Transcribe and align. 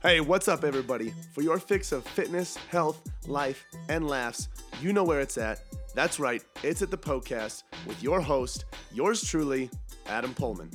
Hey, 0.00 0.20
what's 0.20 0.46
up, 0.46 0.62
everybody? 0.62 1.12
For 1.34 1.42
your 1.42 1.58
fix 1.58 1.90
of 1.90 2.04
fitness, 2.04 2.56
health, 2.56 3.02
life, 3.26 3.66
and 3.88 4.06
laughs, 4.06 4.48
you 4.80 4.92
know 4.92 5.02
where 5.02 5.18
it's 5.18 5.36
at. 5.36 5.58
That's 5.92 6.20
right, 6.20 6.40
it's 6.62 6.82
at 6.82 6.92
the 6.92 6.96
Poecast 6.96 7.64
with 7.84 8.00
your 8.00 8.20
host, 8.20 8.64
yours 8.92 9.24
truly, 9.24 9.68
Adam 10.06 10.34
Poehlmann. 10.34 10.72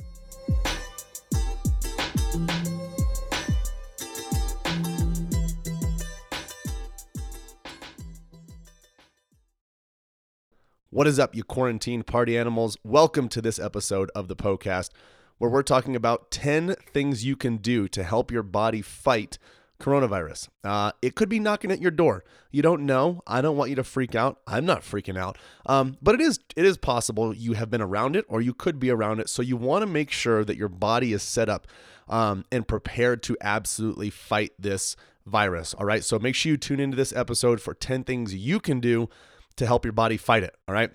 What 10.90 11.06
is 11.06 11.18
up, 11.18 11.34
you 11.34 11.44
quarantine 11.44 12.02
party 12.02 12.36
animals? 12.36 12.76
Welcome 12.84 13.30
to 13.30 13.40
this 13.40 13.58
episode 13.58 14.10
of 14.14 14.28
the 14.28 14.36
Poecast 14.36 14.90
where 15.38 15.50
we're 15.50 15.62
talking 15.62 15.96
about 15.96 16.30
10 16.30 16.74
things 16.92 17.24
you 17.24 17.36
can 17.36 17.56
do 17.58 17.88
to 17.88 18.02
help 18.02 18.30
your 18.30 18.42
body 18.42 18.82
fight 18.82 19.38
coronavirus. 19.80 20.48
Uh, 20.62 20.92
it 21.02 21.14
could 21.14 21.28
be 21.28 21.38
knocking 21.38 21.70
at 21.70 21.80
your 21.80 21.90
door. 21.90 22.24
You 22.50 22.62
don't 22.62 22.86
know. 22.86 23.22
I 23.26 23.40
don't 23.40 23.56
want 23.56 23.70
you 23.70 23.76
to 23.76 23.84
freak 23.84 24.14
out. 24.14 24.40
I'm 24.46 24.64
not 24.64 24.82
freaking 24.82 25.18
out. 25.18 25.36
Um, 25.66 25.96
but 26.00 26.14
it 26.14 26.20
is 26.20 26.38
it 26.56 26.64
is 26.64 26.78
possible 26.78 27.34
you 27.34 27.54
have 27.54 27.70
been 27.70 27.82
around 27.82 28.16
it 28.16 28.24
or 28.28 28.40
you 28.40 28.54
could 28.54 28.78
be 28.78 28.90
around 28.90 29.20
it. 29.20 29.28
So 29.28 29.42
you 29.42 29.56
want 29.56 29.82
to 29.82 29.86
make 29.86 30.10
sure 30.10 30.44
that 30.44 30.56
your 30.56 30.68
body 30.68 31.12
is 31.12 31.22
set 31.22 31.48
up 31.48 31.66
um, 32.08 32.44
and 32.52 32.66
prepared 32.66 33.22
to 33.24 33.36
absolutely 33.40 34.10
fight 34.10 34.52
this 34.58 34.96
virus. 35.26 35.74
All 35.74 35.86
right. 35.86 36.04
So 36.04 36.18
make 36.18 36.34
sure 36.34 36.50
you 36.50 36.56
tune 36.56 36.80
into 36.80 36.96
this 36.96 37.12
episode 37.12 37.60
for 37.60 37.74
10 37.74 38.04
things 38.04 38.34
you 38.34 38.60
can 38.60 38.80
do 38.80 39.08
to 39.56 39.66
help 39.66 39.84
your 39.84 39.92
body 39.92 40.16
fight 40.16 40.42
it. 40.42 40.54
All 40.68 40.74
right. 40.74 40.90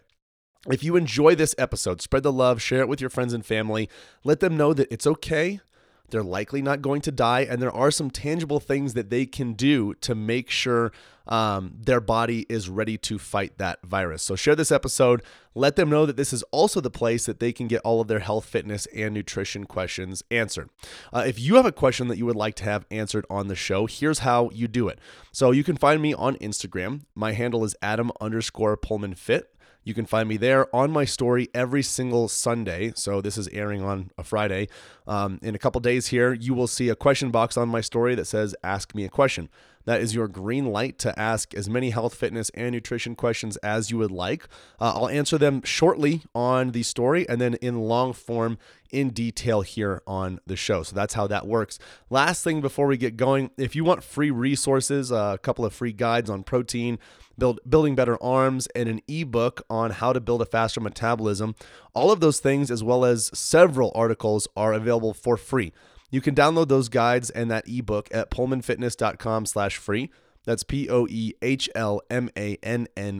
If 0.67 0.83
you 0.83 0.95
enjoy 0.97 1.35
this 1.35 1.55
episode, 1.57 2.01
spread 2.01 2.23
the 2.23 2.33
love, 2.33 2.61
share 2.61 2.81
it 2.81 2.89
with 2.89 2.99
your 2.99 3.09
friends 3.09 3.33
and 3.33 3.45
family. 3.45 3.89
Let 4.23 4.41
them 4.41 4.57
know 4.57 4.73
that 4.73 4.91
it's 4.91 5.07
okay. 5.07 5.61
They're 6.09 6.23
likely 6.23 6.61
not 6.61 6.81
going 6.81 7.01
to 7.01 7.11
die, 7.11 7.41
and 7.41 7.61
there 7.61 7.71
are 7.71 7.91
some 7.91 8.09
tangible 8.09 8.59
things 8.59 8.93
that 8.93 9.09
they 9.09 9.25
can 9.25 9.53
do 9.53 9.93
to 9.95 10.15
make 10.15 10.49
sure 10.49 10.91
um, 11.27 11.75
their 11.79 12.01
body 12.01 12.47
is 12.49 12.67
ready 12.67 12.97
to 12.97 13.19
fight 13.19 13.57
that 13.59 13.83
virus. 13.85 14.23
So, 14.23 14.35
share 14.35 14.55
this 14.55 14.71
episode. 14.71 15.21
Let 15.53 15.75
them 15.75 15.89
know 15.89 16.07
that 16.07 16.17
this 16.17 16.33
is 16.33 16.43
also 16.51 16.81
the 16.81 16.89
place 16.89 17.25
that 17.27 17.39
they 17.39 17.53
can 17.53 17.67
get 17.67 17.81
all 17.83 18.01
of 18.01 18.07
their 18.07 18.19
health, 18.19 18.45
fitness, 18.45 18.87
and 18.87 19.13
nutrition 19.13 19.65
questions 19.65 20.23
answered. 20.31 20.69
Uh, 21.13 21.23
if 21.27 21.39
you 21.39 21.55
have 21.55 21.67
a 21.67 21.71
question 21.71 22.07
that 22.07 22.17
you 22.17 22.25
would 22.25 22.35
like 22.35 22.55
to 22.55 22.63
have 22.63 22.85
answered 22.89 23.25
on 23.29 23.47
the 23.47 23.55
show, 23.55 23.85
here's 23.85 24.19
how 24.19 24.49
you 24.49 24.67
do 24.67 24.87
it. 24.87 24.99
So, 25.31 25.51
you 25.51 25.63
can 25.63 25.77
find 25.77 26.01
me 26.01 26.15
on 26.15 26.35
Instagram. 26.37 27.01
My 27.13 27.33
handle 27.33 27.63
is 27.63 27.75
Adam 27.81 28.11
underscore 28.19 28.75
Poehlmann 28.75 29.15
Fit. 29.15 29.55
You 29.83 29.93
can 29.93 30.05
find 30.05 30.27
me 30.29 30.37
there 30.37 30.73
on 30.75 30.91
my 30.91 31.05
story 31.05 31.49
every 31.53 31.83
single 31.83 32.27
Sunday. 32.27 32.91
So 32.95 33.21
this 33.21 33.37
is 33.37 33.47
airing 33.49 33.81
on 33.81 34.11
a 34.17 34.23
Friday. 34.23 34.67
Um, 35.07 35.39
in 35.41 35.55
a 35.55 35.59
couple 35.59 35.81
days 35.81 36.07
here, 36.07 36.33
you 36.33 36.53
will 36.53 36.67
see 36.67 36.89
a 36.89 36.95
question 36.95 37.31
box 37.31 37.57
on 37.57 37.69
my 37.69 37.81
story 37.81 38.15
that 38.15 38.25
says 38.25 38.55
"Ask 38.63 38.93
me 38.93 39.05
a 39.05 39.09
question." 39.09 39.49
That 39.89 40.01
is 40.01 40.13
your 40.13 40.27
green 40.27 40.67
light 40.67 40.99
to 40.99 41.19
ask 41.19 41.55
as 41.55 41.67
many 41.67 41.89
health, 41.89 42.13
fitness, 42.13 42.51
and 42.51 42.73
nutrition 42.73 43.15
questions 43.15 43.57
as 43.57 43.89
you 43.89 43.97
would 43.97 44.11
like. 44.11 44.47
Uh, 44.79 44.93
I'll 44.95 45.09
answer 45.09 45.39
them 45.39 45.63
shortly 45.63 46.21
on 46.35 46.73
the 46.73 46.83
story 46.83 47.27
and 47.27 47.41
then 47.41 47.55
in 47.55 47.79
long 47.79 48.13
form 48.13 48.59
in 48.91 49.09
detail 49.09 49.61
here 49.61 50.03
on 50.05 50.41
the 50.45 50.55
show. 50.55 50.83
So 50.83 50.95
that's 50.95 51.15
how 51.15 51.25
that 51.25 51.47
works. 51.47 51.79
Last 52.11 52.43
thing 52.43 52.61
before 52.61 52.85
we 52.85 52.97
get 52.97 53.17
going, 53.17 53.49
if 53.57 53.75
you 53.75 53.83
want 53.83 54.03
free 54.03 54.29
resources, 54.29 55.11
uh, 55.11 55.31
a 55.33 55.39
couple 55.39 55.65
of 55.65 55.73
free 55.73 55.91
guides 55.91 56.29
on 56.29 56.43
protein, 56.43 56.99
build, 57.39 57.59
building 57.67 57.95
better 57.95 58.21
arms, 58.21 58.67
and 58.75 58.87
an 58.89 59.01
ebook 59.07 59.63
on 59.71 59.89
how 59.89 60.13
to 60.13 60.19
build 60.19 60.43
a 60.43 60.45
faster 60.45 60.79
metabolism, 60.79 61.55
all 61.95 62.11
of 62.11 62.19
those 62.19 62.39
things, 62.39 62.69
as 62.69 62.83
well 62.83 63.05
as 63.05 63.31
several 63.33 63.91
articles, 63.95 64.47
are 64.55 64.71
available 64.71 65.15
for 65.15 65.35
free. 65.35 65.73
You 66.09 66.21
can 66.21 66.33
download 66.35 66.67
those 66.67 66.89
guides 66.89 67.29
and 67.29 67.51
that 67.51 67.67
ebook 67.67 68.09
at 68.11 68.31
poehlmannfitness.com 68.31 69.45
slash 69.45 69.77
free. 69.77 70.09
That's 70.45 70.63
P-O-E-H-L-M-A-N-N 70.63 71.21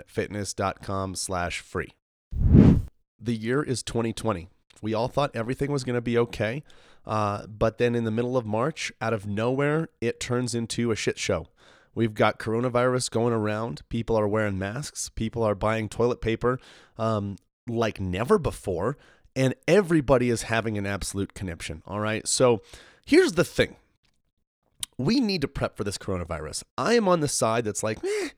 fitness.com 0.08 1.16
slash 1.16 1.60
free. 1.60 1.94
The 3.22 3.36
year 3.36 3.62
is 3.62 3.84
2020. 3.84 4.48
We 4.82 4.94
all 4.94 5.10
thought 5.10 5.36
everything 5.36 5.72
was 5.72 5.84
going 5.84 5.96
to 5.96 6.02
be 6.02 6.18
okay. 6.18 6.64
Uh, 7.06 7.46
but 7.48 7.78
then 7.78 7.96
in 7.96 8.04
the 8.06 8.12
middle 8.12 8.38
of 8.38 8.46
March, 8.46 8.92
out 9.02 9.14
of 9.14 9.28
nowhere, 9.28 9.90
it 10.02 10.20
turns 10.20 10.56
into 10.56 10.92
a 10.92 10.96
shit 10.96 11.18
show. 11.18 11.48
We've 11.94 12.14
got 12.14 12.40
coronavirus 12.40 13.12
going 13.12 13.34
around. 13.34 13.82
People 13.90 14.16
are 14.16 14.28
wearing 14.28 14.58
masks. 14.58 15.10
People 15.10 15.44
are 15.44 15.56
buying 15.56 15.90
toilet 15.90 16.22
paper 16.22 16.60
um, 16.98 17.36
like 17.68 18.00
never 18.00 18.38
before. 18.38 18.98
And 19.36 19.56
everybody 19.68 20.30
is 20.30 20.44
having 20.44 20.78
an 20.78 20.86
absolute 20.86 21.34
conniption. 21.34 21.82
All 21.86 22.00
right. 22.00 22.28
So 22.28 22.62
here's 23.06 23.34
the 23.34 23.44
thing 23.44 23.76
we 24.98 25.22
need 25.22 25.42
to 25.42 25.48
prep 25.48 25.78
for 25.78 25.84
this 25.84 25.98
coronavirus. 25.98 26.64
I 26.78 26.94
am 26.96 27.08
on 27.08 27.22
the 27.22 27.28
side 27.30 27.64
that's 27.64 27.82
like, 27.82 28.04
eh, 28.04 28.30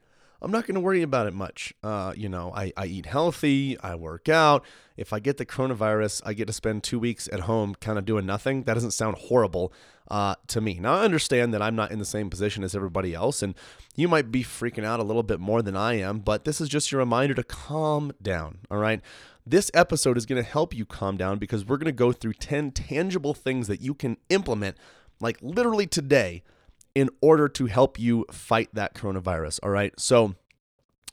I'm 0.44 0.52
not 0.52 0.66
going 0.66 0.76
to 0.76 0.82
worry 0.82 1.02
about 1.02 1.28
it 1.28 1.34
much. 1.34 1.74
Uh, 1.84 2.14
you 2.16 2.30
know, 2.30 2.54
I, 2.56 2.72
I 2.78 2.86
eat 2.86 3.08
healthy, 3.08 3.80
I 3.80 3.96
work 3.96 4.30
out. 4.30 4.64
If 4.96 5.12
I 5.12 5.20
get 5.20 5.38
the 5.38 5.46
coronavirus, 5.46 6.22
I 6.26 6.34
get 6.34 6.46
to 6.48 6.54
spend 6.54 6.84
two 6.84 7.00
weeks 7.00 7.28
at 7.32 7.42
home 7.42 7.76
kind 7.76 7.98
of 7.98 8.06
doing 8.06 8.26
nothing. 8.26 8.64
That 8.64 8.76
doesn't 8.76 8.92
sound 8.92 9.18
horrible 9.18 9.74
uh, 10.10 10.36
to 10.48 10.62
me. 10.62 10.80
Now, 10.80 10.96
I 10.96 11.06
understand 11.06 11.54
that 11.54 11.62
I'm 11.62 11.76
not 11.76 11.92
in 11.92 12.00
the 12.00 12.06
same 12.06 12.30
position 12.30 12.64
as 12.64 12.76
everybody 12.76 13.14
else, 13.14 13.42
and 13.42 13.56
you 13.96 14.08
might 14.08 14.32
be 14.32 14.44
freaking 14.44 14.84
out 14.84 15.00
a 15.00 15.04
little 15.04 15.24
bit 15.24 15.40
more 15.40 15.62
than 15.62 15.76
I 15.76 15.96
am, 15.96 16.20
but 16.20 16.46
this 16.46 16.60
is 16.60 16.70
just 16.70 16.92
your 16.92 17.00
reminder 17.00 17.34
to 17.36 17.44
calm 17.44 18.12
down, 18.22 18.60
all 18.70 18.78
right? 18.78 19.02
This 19.52 19.70
episode 19.74 20.16
is 20.16 20.26
going 20.26 20.42
to 20.42 20.50
help 20.50 20.74
you 20.74 20.86
calm 20.86 21.18
down 21.18 21.38
because 21.38 21.66
we're 21.66 21.76
going 21.76 21.88
to 21.88 21.92
go 21.92 22.14
through 22.14 22.36
10 22.36 22.72
tangible 22.72 23.34
things 23.34 23.68
that 23.68 23.82
you 23.82 23.94
can 23.94 24.16
implement, 24.30 24.78
like 25.20 25.38
literally 25.42 25.86
today, 25.86 26.44
in 26.96 27.10
order 27.20 27.50
to 27.50 27.66
help 27.66 28.00
you 28.00 28.26
fight 28.32 28.70
that 28.72 28.94
coronavirus. 28.94 29.60
All 29.62 29.70
right. 29.70 29.94
So, 30.00 30.36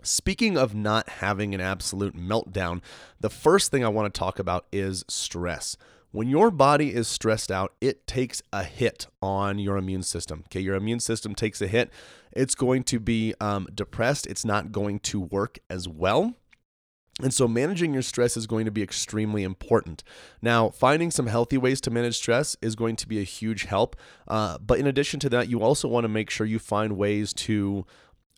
Speaking 0.01 0.57
of 0.57 0.77
not 0.77 1.09
having 1.09 1.53
an 1.57 1.61
absolute 1.61 2.15
meltdown, 2.15 2.81
the 3.19 3.29
first 3.29 3.73
thing 3.73 3.85
I 3.85 3.89
want 3.89 4.15
to 4.15 4.17
talk 4.17 4.39
about 4.39 4.67
is 4.71 5.05
stress. 5.09 5.77
When 6.13 6.29
your 6.29 6.53
body 6.53 6.95
is 6.95 7.09
stressed 7.09 7.51
out, 7.51 7.75
it 7.81 8.07
takes 8.07 8.41
a 8.53 8.63
hit 8.63 9.09
on 9.21 9.59
your 9.59 9.77
immune 9.77 10.05
system. 10.05 10.45
Okay, 10.47 10.61
your 10.61 10.77
immune 10.77 11.01
system 11.01 11.35
takes 11.35 11.61
a 11.61 11.67
hit. 11.67 11.91
It's 12.31 12.55
going 12.55 12.85
to 12.85 13.01
be 13.01 13.35
um, 13.41 13.67
depressed. 13.75 14.29
It's 14.29 14.45
not 14.45 14.71
going 14.71 15.01
to 15.01 15.21
work 15.21 15.59
as 15.69 15.89
well. 15.89 16.37
And 17.21 17.35
so, 17.35 17.49
managing 17.49 17.93
your 17.93 18.03
stress 18.03 18.37
is 18.37 18.47
going 18.47 18.65
to 18.65 18.71
be 18.71 18.83
extremely 18.83 19.43
important. 19.43 20.05
Now, 20.41 20.69
finding 20.69 21.11
some 21.11 21.27
healthy 21.27 21.59
ways 21.59 21.81
to 21.83 21.91
manage 21.91 22.17
stress 22.17 22.57
is 22.63 22.77
going 22.77 22.95
to 22.97 23.09
be 23.09 23.19
a 23.19 23.25
huge 23.25 23.65
help. 23.65 23.97
Uh, 24.29 24.59
but 24.59 24.79
in 24.79 24.87
addition 24.87 25.19
to 25.21 25.29
that, 25.31 25.49
you 25.49 25.61
also 25.61 25.89
want 25.89 26.05
to 26.05 26.09
make 26.09 26.31
sure 26.31 26.47
you 26.47 26.61
find 26.61 26.97
ways 26.97 27.33
to 27.35 27.85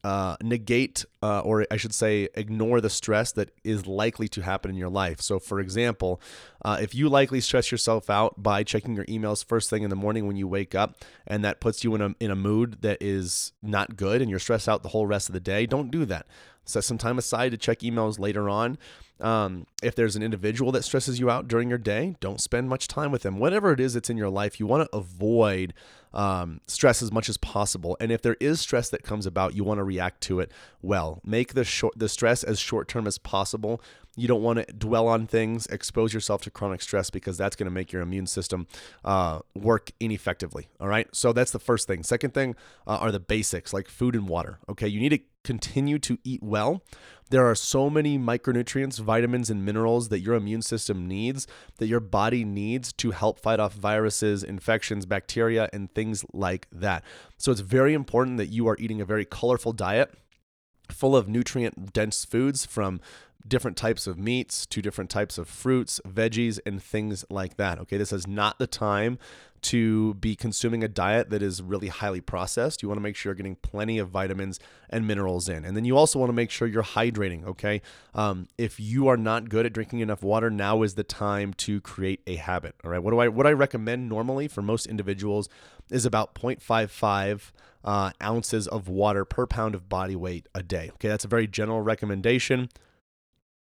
uh, 0.03 0.37
negate, 0.43 1.05
uh, 1.23 1.41
or 1.41 1.67
I 1.71 1.77
should 1.77 1.95
say, 1.95 2.29
ignore 2.35 2.81
the 2.81 2.89
stress 2.89 3.33
that 3.33 3.51
is 3.65 3.87
likely 3.87 4.29
to 4.29 4.41
happen 4.41 4.71
in 4.71 4.77
your 4.77 4.89
life. 4.89 5.21
So, 5.21 5.39
for 5.39 5.61
example, 5.61 6.21
uh, 6.65 6.79
if 6.81 6.95
you 6.95 7.09
likely 7.09 7.41
stress 7.41 7.71
yourself 7.71 8.09
out 8.09 8.43
by 8.43 8.63
checking 8.63 8.95
your 8.95 9.05
emails 9.07 9.45
first 9.45 9.69
thing 9.69 9.83
in 9.83 9.91
the 9.91 9.97
morning 9.97 10.27
when 10.27 10.37
you 10.37 10.49
wake 10.49 10.75
up, 10.75 10.97
and 11.27 11.45
that 11.45 11.61
puts 11.61 11.85
you 11.85 11.95
in 11.95 12.01
a 12.01 12.15
in 12.19 12.31
a 12.31 12.37
mood 12.37 12.79
that 12.81 12.99
is 13.03 13.53
not 13.63 13.97
good, 13.97 14.23
and 14.23 14.31
you're 14.31 14.39
stressed 14.39 14.69
out 14.69 14.83
the 14.83 14.89
whole 14.89 15.07
rest 15.07 15.29
of 15.29 15.35
the 15.35 15.41
day, 15.41 15.67
don't 15.67 15.91
do 15.91 16.07
that. 16.07 16.27
Set 16.71 16.85
some 16.85 16.99
time 16.99 17.19
aside 17.19 17.51
to 17.51 17.57
check 17.57 17.81
emails 17.81 18.19
later 18.19 18.49
on. 18.49 18.79
Um, 19.21 19.67
if 19.83 19.95
there's 19.95 20.17
an 20.17 20.23
individual 20.23 20.73
that 20.73 20.83
stresses 20.83 21.19
you 21.19 21.31
out 21.31 21.49
during 21.49 21.69
your 21.69 21.79
day, 21.79 22.17
don't 22.21 22.41
spend 22.41 22.69
much 22.69 22.89
time 22.89 23.11
with 23.11 23.23
them. 23.23 23.39
Whatever 23.39 23.73
it 23.73 23.81
is 23.81 23.95
that's 23.95 24.11
in 24.11 24.17
your 24.17 24.31
life, 24.31 24.59
you 24.59 24.67
want 24.67 24.91
to 24.91 24.97
avoid 24.97 25.75
um, 26.13 26.61
stress 26.67 27.03
as 27.03 27.13
much 27.13 27.29
as 27.29 27.37
possible. 27.37 27.97
And 28.01 28.11
if 28.11 28.23
there 28.23 28.37
is 28.41 28.61
stress 28.61 28.89
that 28.91 29.03
comes 29.03 29.27
about, 29.27 29.55
you 29.55 29.65
want 29.65 29.79
to 29.79 29.85
react 29.85 30.21
to 30.23 30.41
it 30.41 30.51
well. 30.83 31.21
Make 31.25 31.55
the 31.55 31.65
short 31.65 31.99
the 31.99 32.09
stress 32.09 32.43
as 32.43 32.59
short 32.59 32.89
term 32.89 33.07
as 33.07 33.19
possible. 33.19 33.81
You 34.17 34.27
don't 34.27 34.43
want 34.43 34.59
to 34.59 34.73
dwell 34.73 35.07
on 35.07 35.27
things, 35.27 35.67
expose 35.67 36.13
yourself 36.13 36.43
to 36.43 36.51
chronic 36.51 36.83
stress 36.83 37.11
because 37.11 37.39
that's 37.39 37.55
going 37.55 37.67
to 37.67 37.71
make 37.71 37.93
your 37.93 38.03
immune 38.03 38.27
system 38.27 38.67
uh, 39.05 39.39
work 39.55 39.93
ineffectively. 40.01 40.69
All 40.81 40.89
right. 40.89 41.09
So 41.15 41.33
that's 41.33 41.53
the 41.53 41.61
first 41.61 41.87
thing. 41.87 42.03
Second 42.03 42.35
thing 42.35 42.57
uh, 42.87 42.97
are 42.97 43.13
the 43.13 43.21
basics 43.21 43.73
like 43.73 43.89
food 43.89 44.17
and 44.17 44.29
water. 44.29 44.59
Okay. 44.69 44.89
You 44.89 45.01
need 45.01 45.11
to 45.11 45.21
continue 45.45 45.99
to 46.01 46.19
eat 46.25 46.43
well. 46.43 46.83
There 47.31 47.47
are 47.47 47.55
so 47.55 47.89
many 47.89 48.19
micronutrients, 48.19 48.99
vitamins, 48.99 49.51
and 49.51 49.65
minerals 49.65 50.09
that 50.09 50.19
your 50.19 50.35
immune 50.35 50.63
system 50.63 51.07
needs, 51.07 51.47
that 51.79 51.87
your 51.87 52.01
body 52.01 52.45
needs 52.45 52.93
to 52.95 53.13
help 53.13 53.39
fight 53.39 53.61
off 53.61 53.73
viruses, 53.73 54.43
infections, 54.43 55.07
bacteria, 55.07 55.69
and 55.73 55.95
things 55.95 56.25
like 56.33 56.67
that. 56.73 57.05
So 57.39 57.53
it's 57.53 57.61
very 57.61 57.95
important 57.95 58.37
that 58.39 58.49
you 58.49 58.69
are 58.69 58.77
eating 58.81 59.01
a 59.01 59.05
very 59.05 59.25
colorful 59.25 59.73
diet 59.73 60.13
full 60.91 61.17
of 61.17 61.29
nutrient 61.29 61.93
dense 61.93 62.25
foods 62.25 62.67
from 62.67 63.01
different 63.47 63.77
types 63.77 64.07
of 64.07 64.19
meats 64.19 64.67
to 64.67 64.83
different 64.83 65.09
types 65.09 65.39
of 65.39 65.49
fruits, 65.49 66.01
veggies, 66.07 66.59
and 66.67 66.83
things 66.83 67.25
like 67.31 67.57
that. 67.57 67.79
Okay, 67.79 67.97
this 67.97 68.13
is 68.13 68.27
not 68.27 68.59
the 68.59 68.67
time 68.67 69.19
to 69.63 70.15
be 70.15 70.35
consuming 70.35 70.83
a 70.83 70.89
diet 70.89 71.31
that 71.31 71.43
is 71.43 71.63
really 71.63 71.89
highly 71.89 72.21
processed. 72.21 72.83
You 72.83 72.89
want 72.89 72.99
to 72.99 73.03
make 73.03 73.17
sure 73.17 73.31
you're 73.31 73.37
getting 73.37 73.57
plenty 73.57 73.99
of 73.99 74.09
vitamins 74.09 74.59
and 74.89 75.07
minerals 75.07 75.49
in. 75.49 75.65
And 75.65 75.77
then 75.77 75.85
you 75.85 75.97
also 75.97 76.19
want 76.19 76.31
to 76.31 76.35
make 76.35 76.51
sure 76.51 76.67
you're 76.67 76.83
hydrating, 76.83 77.45
okay? 77.45 77.83
Um, 78.15 78.49
if 78.59 78.81
you 78.81 79.09
are 79.09 79.17
not 79.17 79.49
good 79.49 79.67
at 79.67 79.73
drinking 79.73 80.01
enough 80.01 80.23
water, 80.23 80.51
now 80.51 80.83
is 80.83 80.95
the 80.95 81.05
time 81.05 81.53
to 81.55 81.81
create 81.81 82.21
a 82.27 82.37
habit, 82.37 82.75
all 82.85 82.91
right? 82.91 83.03
What 83.03 83.11
do 83.11 83.19
I 83.19 83.29
what 83.29 83.47
I 83.47 83.53
recommend 83.53 84.09
normally 84.09 84.49
for 84.49 84.63
most 84.63 84.87
individuals 84.87 85.49
is 85.91 86.07
about 86.07 86.35
0.55 86.35 87.53
uh, 87.85 88.11
ounces 88.23 88.69
of 88.69 88.89
water 88.89 89.25
per 89.25 89.47
pound 89.47 89.75
of 89.75 89.89
body 89.89 90.17
weight 90.17 90.47
a 90.55 90.63
day. 90.63 90.91
Okay, 90.95 91.09
that's 91.09 91.25
a 91.25 91.29
very 91.29 91.47
general 91.47 91.81
recommendation. 91.81 92.69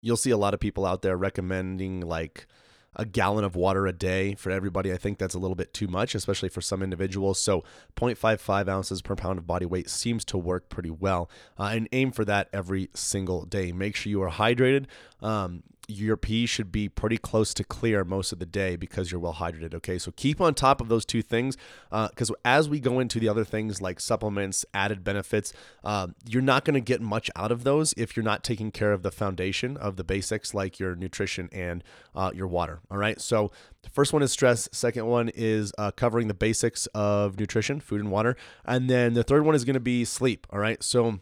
You'll 0.01 0.17
see 0.17 0.31
a 0.31 0.37
lot 0.37 0.53
of 0.53 0.59
people 0.59 0.85
out 0.85 1.01
there 1.01 1.17
recommending 1.17 2.01
like 2.01 2.47
a 2.95 3.05
gallon 3.05 3.43
of 3.43 3.55
water 3.55 3.87
a 3.87 3.93
day 3.93 4.35
for 4.35 4.49
everybody. 4.49 4.91
I 4.91 4.97
think 4.97 5.17
that's 5.17 5.35
a 5.35 5.39
little 5.39 5.55
bit 5.55 5.73
too 5.73 5.87
much, 5.87 6.15
especially 6.15 6.49
for 6.49 6.61
some 6.61 6.81
individuals. 6.81 7.39
So 7.39 7.63
0.55 7.95 8.67
ounces 8.69 9.01
per 9.01 9.15
pound 9.15 9.39
of 9.39 9.47
body 9.47 9.65
weight 9.65 9.89
seems 9.89 10.23
to 10.25 10.37
work 10.37 10.69
pretty 10.69 10.89
well. 10.89 11.29
Uh, 11.59 11.71
and 11.73 11.89
aim 11.91 12.11
for 12.11 12.25
that 12.25 12.49
every 12.53 12.89
single 12.93 13.45
day. 13.45 13.71
Make 13.71 13.95
sure 13.95 14.09
you 14.09 14.21
are 14.21 14.31
hydrated. 14.31 14.85
Um, 15.21 15.63
your 15.87 16.17
pee 16.17 16.45
should 16.45 16.71
be 16.71 16.89
pretty 16.89 17.17
close 17.17 17.53
to 17.53 17.63
clear 17.63 18.03
most 18.03 18.31
of 18.31 18.39
the 18.39 18.45
day 18.45 18.75
because 18.75 19.11
you're 19.11 19.19
well 19.19 19.35
hydrated. 19.35 19.73
Okay, 19.75 19.97
so 19.97 20.11
keep 20.15 20.41
on 20.41 20.53
top 20.53 20.81
of 20.81 20.87
those 20.87 21.05
two 21.05 21.21
things 21.21 21.57
because 21.89 22.31
uh, 22.31 22.35
as 22.43 22.67
we 22.69 22.79
go 22.79 22.99
into 22.99 23.19
the 23.19 23.29
other 23.29 23.43
things 23.43 23.81
like 23.81 23.99
supplements, 23.99 24.65
added 24.73 25.03
benefits, 25.03 25.53
uh, 25.83 26.07
you're 26.27 26.41
not 26.41 26.65
going 26.65 26.73
to 26.73 26.81
get 26.81 27.01
much 27.01 27.29
out 27.35 27.51
of 27.51 27.63
those 27.63 27.93
if 27.97 28.15
you're 28.15 28.23
not 28.23 28.43
taking 28.43 28.71
care 28.71 28.93
of 28.93 29.03
the 29.03 29.11
foundation 29.11 29.77
of 29.77 29.95
the 29.95 30.03
basics 30.03 30.53
like 30.53 30.79
your 30.79 30.95
nutrition 30.95 31.49
and 31.51 31.83
uh, 32.15 32.31
your 32.33 32.47
water. 32.47 32.81
All 32.89 32.97
right, 32.97 33.19
so 33.19 33.51
the 33.83 33.89
first 33.89 34.13
one 34.13 34.23
is 34.23 34.31
stress, 34.31 34.67
second 34.71 35.05
one 35.05 35.29
is 35.29 35.71
uh, 35.77 35.91
covering 35.91 36.27
the 36.27 36.33
basics 36.33 36.87
of 36.87 37.39
nutrition, 37.39 37.79
food 37.79 38.01
and 38.01 38.11
water, 38.11 38.35
and 38.65 38.89
then 38.89 39.13
the 39.13 39.23
third 39.23 39.45
one 39.45 39.55
is 39.55 39.65
going 39.65 39.75
to 39.75 39.79
be 39.79 40.05
sleep. 40.05 40.47
All 40.49 40.59
right, 40.59 40.81
so 40.81 41.19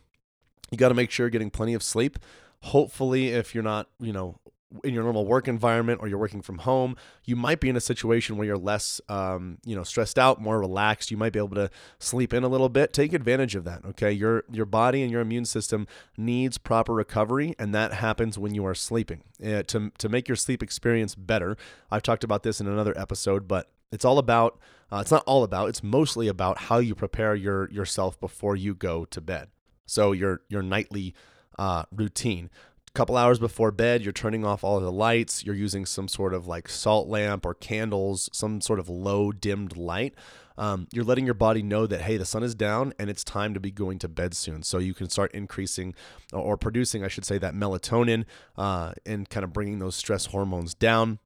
you 0.71 0.77
got 0.77 0.89
to 0.89 0.95
make 0.95 1.11
sure 1.11 1.25
you're 1.25 1.31
getting 1.31 1.51
plenty 1.51 1.73
of 1.73 1.83
sleep 1.83 2.17
hopefully 2.63 3.27
if 3.27 3.53
you're 3.53 3.63
not 3.63 3.89
you 3.99 4.13
know 4.13 4.39
in 4.83 4.93
your 4.93 5.03
normal 5.03 5.25
work 5.25 5.47
environment 5.47 5.99
or 6.01 6.07
you're 6.07 6.17
working 6.17 6.41
from 6.41 6.59
home, 6.59 6.95
you 7.25 7.35
might 7.35 7.59
be 7.59 7.69
in 7.69 7.75
a 7.75 7.81
situation 7.81 8.37
where 8.37 8.45
you're 8.45 8.57
less, 8.57 8.99
um, 9.09 9.57
you 9.65 9.75
know, 9.75 9.83
stressed 9.83 10.17
out, 10.17 10.41
more 10.41 10.59
relaxed. 10.59 11.11
You 11.11 11.17
might 11.17 11.33
be 11.33 11.39
able 11.39 11.55
to 11.55 11.69
sleep 11.99 12.33
in 12.33 12.43
a 12.43 12.47
little 12.47 12.69
bit. 12.69 12.93
Take 12.93 13.13
advantage 13.13 13.55
of 13.55 13.63
that. 13.65 13.85
Okay, 13.85 14.11
your 14.11 14.43
your 14.51 14.65
body 14.65 15.01
and 15.01 15.11
your 15.11 15.21
immune 15.21 15.45
system 15.45 15.87
needs 16.17 16.57
proper 16.57 16.93
recovery, 16.93 17.55
and 17.59 17.73
that 17.73 17.93
happens 17.93 18.37
when 18.37 18.55
you 18.55 18.65
are 18.65 18.75
sleeping. 18.75 19.23
Uh, 19.43 19.63
to 19.63 19.91
to 19.97 20.09
make 20.09 20.27
your 20.27 20.35
sleep 20.35 20.63
experience 20.63 21.15
better, 21.15 21.55
I've 21.91 22.03
talked 22.03 22.23
about 22.23 22.43
this 22.43 22.59
in 22.59 22.67
another 22.67 22.97
episode, 22.97 23.47
but 23.47 23.69
it's 23.91 24.05
all 24.05 24.17
about. 24.17 24.59
Uh, 24.91 24.97
it's 24.97 25.11
not 25.11 25.23
all 25.25 25.43
about. 25.43 25.69
It's 25.69 25.81
mostly 25.81 26.27
about 26.27 26.57
how 26.57 26.77
you 26.77 26.93
prepare 26.93 27.33
your 27.35 27.69
yourself 27.71 28.19
before 28.19 28.55
you 28.55 28.75
go 28.75 29.05
to 29.05 29.21
bed. 29.21 29.49
So 29.85 30.11
your 30.11 30.41
your 30.49 30.61
nightly 30.61 31.13
uh, 31.57 31.83
routine 31.91 32.49
couple 32.93 33.17
hours 33.17 33.39
before 33.39 33.71
bed, 33.71 34.03
you're 34.03 34.11
turning 34.11 34.45
off 34.45 34.63
all 34.63 34.77
of 34.77 34.83
the 34.83 34.91
lights. 34.91 35.43
You're 35.43 35.55
using 35.55 35.85
some 35.85 36.07
sort 36.07 36.33
of 36.33 36.45
like 36.45 36.69
salt 36.69 37.07
lamp 37.07 37.45
or 37.45 37.55
candles, 37.55 38.29
some 38.31 38.61
sort 38.61 38.79
of 38.79 38.87
low 38.87 39.31
dimmed 39.31 39.75
light. 39.75 40.13
Um, 40.59 40.87
you're 40.93 41.03
letting 41.03 41.25
your 41.25 41.33
body 41.33 41.63
know 41.63 41.87
that, 41.87 42.01
hey, 42.01 42.17
the 42.17 42.25
sun 42.25 42.43
is 42.43 42.53
down 42.53 42.93
and 42.99 43.09
it's 43.09 43.23
time 43.23 43.55
to 43.55 43.59
be 43.59 43.71
going 43.71 43.97
to 43.99 44.07
bed 44.07 44.35
soon. 44.35 44.61
So 44.61 44.77
you 44.77 44.93
can 44.93 45.09
start 45.09 45.31
increasing 45.33 45.95
or 46.31 46.55
producing, 46.55 47.03
I 47.03 47.07
should 47.07 47.25
say, 47.25 47.39
that 47.39 47.55
melatonin 47.55 48.25
uh, 48.55 48.93
and 49.07 49.27
kind 49.27 49.43
of 49.43 49.51
bringing 49.51 49.79
those 49.79 49.95
stress 49.95 50.27
hormones 50.27 50.75
down. 50.75 51.17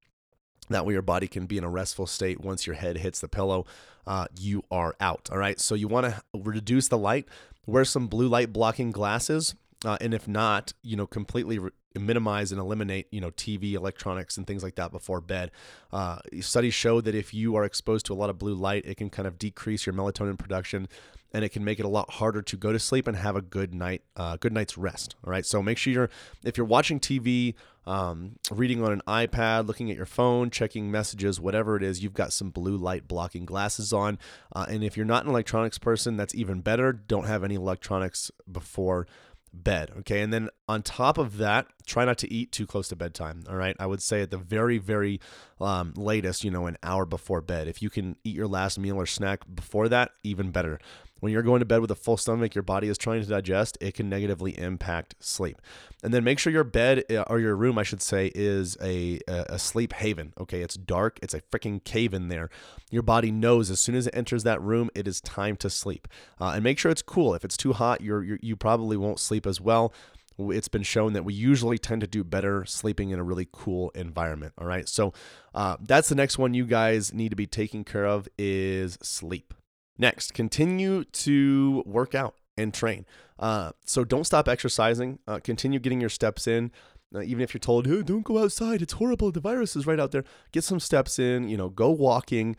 That 0.70 0.86
way, 0.86 0.94
your 0.94 1.02
body 1.02 1.28
can 1.28 1.46
be 1.46 1.58
in 1.58 1.66
a 1.66 1.70
restful 1.70 2.08
state 2.08 2.42
once 2.42 2.66
your 2.66 2.76
head 2.76 2.98
hits 2.98 3.20
the 3.20 3.28
pillow. 3.28 3.66
Uh, 4.06 4.28
you 4.38 4.64
are 4.72 4.96
out. 5.00 5.30
All 5.32 5.38
right. 5.38 5.60
So, 5.60 5.76
you 5.76 5.88
want 5.88 6.08
to 6.08 6.22
reduce 6.34 6.90
the 6.90 6.98
light, 6.98 7.26
wear 7.66 7.86
some 7.86 8.08
blue 8.08 8.28
light 8.28 8.52
blocking 8.52 8.92
glasses 8.92 9.56
uh, 9.88 9.98
and 10.02 10.14
if 10.14 10.28
not, 10.28 10.74
you 10.84 10.98
know, 10.98 11.08
completely 11.08 11.58
re- 11.60 11.72
minimize 11.98 12.52
and 12.52 12.60
eliminate, 12.60 13.08
you 13.10 13.22
know, 13.22 13.32
TV, 13.32 13.72
electronics, 13.72 14.36
and 14.36 14.46
things 14.46 14.62
like 14.62 14.76
that 14.76 14.92
before 14.92 15.22
bed. 15.22 15.50
Uh, 15.94 16.18
studies 16.42 16.74
show 16.74 17.00
that 17.00 17.16
if 17.16 17.34
you 17.34 17.56
are 17.56 17.64
exposed 17.64 18.06
to 18.06 18.14
a 18.14 18.16
lot 18.16 18.30
of 18.30 18.38
blue 18.38 18.54
light, 18.54 18.86
it 18.86 18.98
can 18.98 19.10
kind 19.10 19.26
of 19.26 19.40
decrease 19.40 19.86
your 19.86 19.96
melatonin 19.96 20.38
production, 20.38 20.90
and 21.32 21.46
it 21.46 21.50
can 21.50 21.64
make 21.64 21.80
it 21.80 21.86
a 21.86 21.90
lot 21.90 22.12
harder 22.12 22.42
to 22.42 22.58
go 22.58 22.74
to 22.74 22.80
sleep 22.80 23.08
and 23.08 23.16
have 23.16 23.38
a 23.38 23.42
good 23.42 23.74
night, 23.74 24.02
uh, 24.18 24.36
good 24.36 24.52
night's 24.52 24.78
rest. 24.78 25.16
All 25.24 25.32
right, 25.32 25.46
so 25.46 25.64
make 25.64 25.78
sure 25.78 25.94
you're 25.94 26.10
if 26.44 26.58
you're 26.58 26.66
watching 26.66 27.00
TV, 27.00 27.54
um, 27.86 28.34
reading 28.52 28.84
on 28.84 28.92
an 28.92 29.02
iPad, 29.08 29.68
looking 29.68 29.90
at 29.90 29.96
your 29.96 30.06
phone, 30.06 30.50
checking 30.50 30.92
messages, 30.92 31.40
whatever 31.40 31.78
it 31.78 31.84
is, 31.84 32.04
you've 32.04 32.14
got 32.14 32.34
some 32.34 32.50
blue 32.50 32.76
light 32.76 33.08
blocking 33.08 33.46
glasses 33.46 33.94
on. 33.94 34.20
Uh, 34.54 34.66
and 34.68 34.84
if 34.84 34.98
you're 34.98 35.06
not 35.06 35.24
an 35.24 35.30
electronics 35.30 35.78
person, 35.78 36.18
that's 36.18 36.36
even 36.36 36.60
better. 36.60 36.92
Don't 36.92 37.26
have 37.26 37.46
any 37.46 37.56
electronics 37.56 38.30
before 38.52 39.08
bed. 39.54 39.92
Okay. 40.00 40.22
And 40.22 40.32
then 40.32 40.50
on 40.68 40.82
top 40.82 41.18
of 41.18 41.38
that, 41.38 41.68
try 41.86 42.06
not 42.06 42.18
to 42.20 42.34
eat 42.34 42.52
too 42.52 42.66
close 42.66 42.88
to 42.90 42.96
bedtime. 42.96 43.44
All 43.50 43.56
right. 43.56 43.76
I 43.80 43.86
would 43.86 44.02
say 44.02 44.22
at 44.22 44.32
the 44.32 44.38
very, 44.38 44.78
very 44.78 45.20
um, 45.60 45.94
latest, 45.96 46.44
you 46.44 46.52
know, 46.52 46.68
an 46.68 46.78
hour 46.84 47.06
before 47.06 47.42
bed. 47.42 47.68
If 47.68 47.82
you 47.82 47.90
can 47.90 48.16
eat 48.24 48.36
your 48.36 48.48
last 48.48 48.78
meal 48.78 48.96
or 48.96 49.06
snack 49.06 49.44
before 49.54 49.90
that, 49.90 50.12
even 50.24 50.52
better. 50.52 50.80
When 51.20 51.32
you're 51.32 51.44
going 51.44 51.60
to 51.60 51.66
bed 51.66 51.82
with 51.82 51.92
a 51.92 51.96
full 51.96 52.18
stomach, 52.18 52.56
your 52.56 52.64
body 52.64 52.88
is 52.88 52.98
trying 52.98 53.22
to 53.22 53.28
digest, 53.28 53.78
it 53.82 53.94
can 53.94 54.10
negatively 54.10 54.58
impact 54.58 55.16
sleep. 55.20 55.62
And 56.04 56.14
then 56.14 56.24
make 56.24 56.40
sure 56.40 56.54
your 56.54 56.64
bed 56.64 57.04
uh, 57.10 57.24
or 57.28 57.40
your 57.40 57.56
room, 57.56 57.78
I 57.78 57.84
should 57.84 58.02
say, 58.02 58.32
is 58.36 58.78
a, 58.82 59.20
a 59.28 59.58
sleep 59.58 59.94
haven. 59.94 60.34
Okay, 60.40 60.62
it's 60.62 60.76
dark, 60.76 61.20
it's 61.22 61.34
a 61.34 61.42
freaking 61.42 61.84
cave 61.84 62.14
in 62.14 62.28
there. 62.28 62.50
Your 62.92 63.04
body 63.04 63.32
knows 63.32 63.70
as 63.72 63.80
soon 63.80 63.96
as 63.96 64.08
it 64.08 64.16
enters 64.16 64.44
that 64.44 64.62
room, 64.62 64.90
it 64.96 65.08
is 65.08 65.22
time 65.22 65.56
to 65.58 65.70
sleep. 65.70 66.08
Uh, 66.40 66.52
and 66.56 66.64
make 66.64 66.80
sure 66.80 66.92
it's 66.92 67.02
cool. 67.02 67.34
If 67.34 67.44
it's 67.44 67.58
too 67.58 67.74
hot, 67.74 68.02
you're, 68.02 68.24
you're 68.24 68.40
you 68.42 68.56
probably 68.56 68.98
won't 68.98 69.20
sleep 69.20 69.46
as 69.46 69.60
well 69.60 69.94
it's 70.40 70.68
been 70.68 70.84
shown 70.84 71.14
that 71.14 71.24
we 71.24 71.34
usually 71.34 71.78
tend 71.78 72.02
to 72.02 72.08
do 72.08 72.24
better 72.24 72.64
sleeping 72.66 73.10
in 73.10 73.20
a 73.20 73.24
really 73.24 73.48
cool 73.52 73.90
environment 73.96 74.54
all 74.58 74.68
right 74.68 74.88
so 74.88 75.14
uh, 75.56 75.78
that's 75.82 76.10
the 76.10 76.16
next 76.16 76.38
one 76.38 76.54
you 76.54 76.66
guys 76.66 77.14
need 77.14 77.30
to 77.30 77.36
be 77.36 77.48
taking 77.48 77.84
care 77.84 78.06
of 78.06 78.28
is 78.38 78.98
sleep 79.02 79.54
Next, 79.98 80.34
continue 80.34 81.04
to 81.04 81.84
work 81.86 82.14
out 82.14 82.36
and 82.58 82.74
train. 82.74 83.06
Uh, 83.40 83.72
so 83.86 84.04
don't 84.04 84.26
stop 84.26 84.48
exercising. 84.48 85.20
Uh, 85.28 85.40
continue 85.44 85.80
getting 85.80 86.02
your 86.02 86.10
steps 86.10 86.48
in. 86.48 86.72
Uh, 87.16 87.22
even 87.22 87.42
if 87.42 87.54
you're 87.54 87.60
told, 87.60 87.88
hey, 87.88 88.02
don't 88.02 88.26
go 88.26 88.40
outside, 88.40 88.82
it's 88.82 88.94
horrible, 88.94 89.32
the 89.32 89.40
virus 89.40 89.76
is 89.76 89.88
right 89.88 90.00
out 90.00 90.12
there. 90.12 90.26
Get 90.52 90.64
some 90.64 90.80
steps 90.80 91.20
in, 91.20 91.48
you 91.48 91.56
know, 91.56 91.70
go 91.70 91.90
walking. 91.90 92.58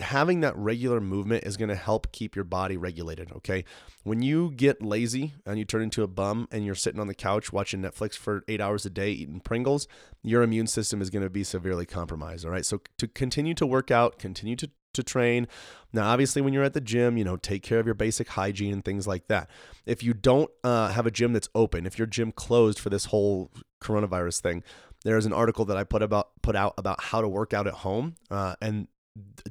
Having 0.00 0.40
that 0.40 0.56
regular 0.56 1.00
movement 1.00 1.44
is 1.44 1.56
going 1.56 1.68
to 1.68 1.76
help 1.76 2.10
keep 2.10 2.34
your 2.34 2.44
body 2.44 2.76
regulated. 2.76 3.30
Okay. 3.30 3.64
When 4.02 4.20
you 4.20 4.50
get 4.50 4.82
lazy 4.82 5.34
and 5.46 5.56
you 5.60 5.64
turn 5.64 5.82
into 5.82 6.02
a 6.02 6.08
bum 6.08 6.48
and 6.50 6.66
you're 6.66 6.74
sitting 6.74 7.00
on 7.00 7.06
the 7.06 7.14
couch 7.14 7.52
watching 7.52 7.80
Netflix 7.80 8.14
for 8.14 8.42
eight 8.48 8.60
hours 8.60 8.84
a 8.84 8.90
day 8.90 9.12
eating 9.12 9.38
Pringles, 9.38 9.86
your 10.24 10.42
immune 10.42 10.66
system 10.66 11.00
is 11.00 11.08
going 11.08 11.22
to 11.22 11.30
be 11.30 11.44
severely 11.44 11.86
compromised. 11.86 12.44
All 12.44 12.50
right. 12.50 12.66
So 12.66 12.80
to 12.96 13.06
continue 13.06 13.54
to 13.54 13.66
work 13.66 13.92
out, 13.92 14.18
continue 14.18 14.56
to 14.56 14.70
to 14.98 15.02
train. 15.02 15.48
Now, 15.92 16.10
obviously, 16.10 16.42
when 16.42 16.52
you're 16.52 16.64
at 16.64 16.74
the 16.74 16.80
gym, 16.80 17.16
you 17.16 17.24
know, 17.24 17.36
take 17.36 17.62
care 17.62 17.80
of 17.80 17.86
your 17.86 17.94
basic 17.94 18.28
hygiene 18.28 18.72
and 18.72 18.84
things 18.84 19.06
like 19.06 19.28
that. 19.28 19.48
If 19.86 20.02
you 20.02 20.12
don't 20.12 20.50
uh, 20.62 20.88
have 20.88 21.06
a 21.06 21.10
gym 21.10 21.32
that's 21.32 21.48
open, 21.54 21.86
if 21.86 21.98
your 21.98 22.06
gym 22.06 22.30
closed 22.32 22.78
for 22.78 22.90
this 22.90 23.06
whole 23.06 23.50
coronavirus 23.80 24.40
thing, 24.40 24.62
there's 25.04 25.26
an 25.26 25.32
article 25.32 25.64
that 25.66 25.76
I 25.76 25.84
put 25.84 26.02
about 26.02 26.30
put 26.42 26.56
out 26.56 26.74
about 26.76 27.00
how 27.00 27.20
to 27.20 27.28
work 27.28 27.54
out 27.54 27.66
at 27.66 27.74
home, 27.74 28.16
uh, 28.30 28.56
and 28.60 28.88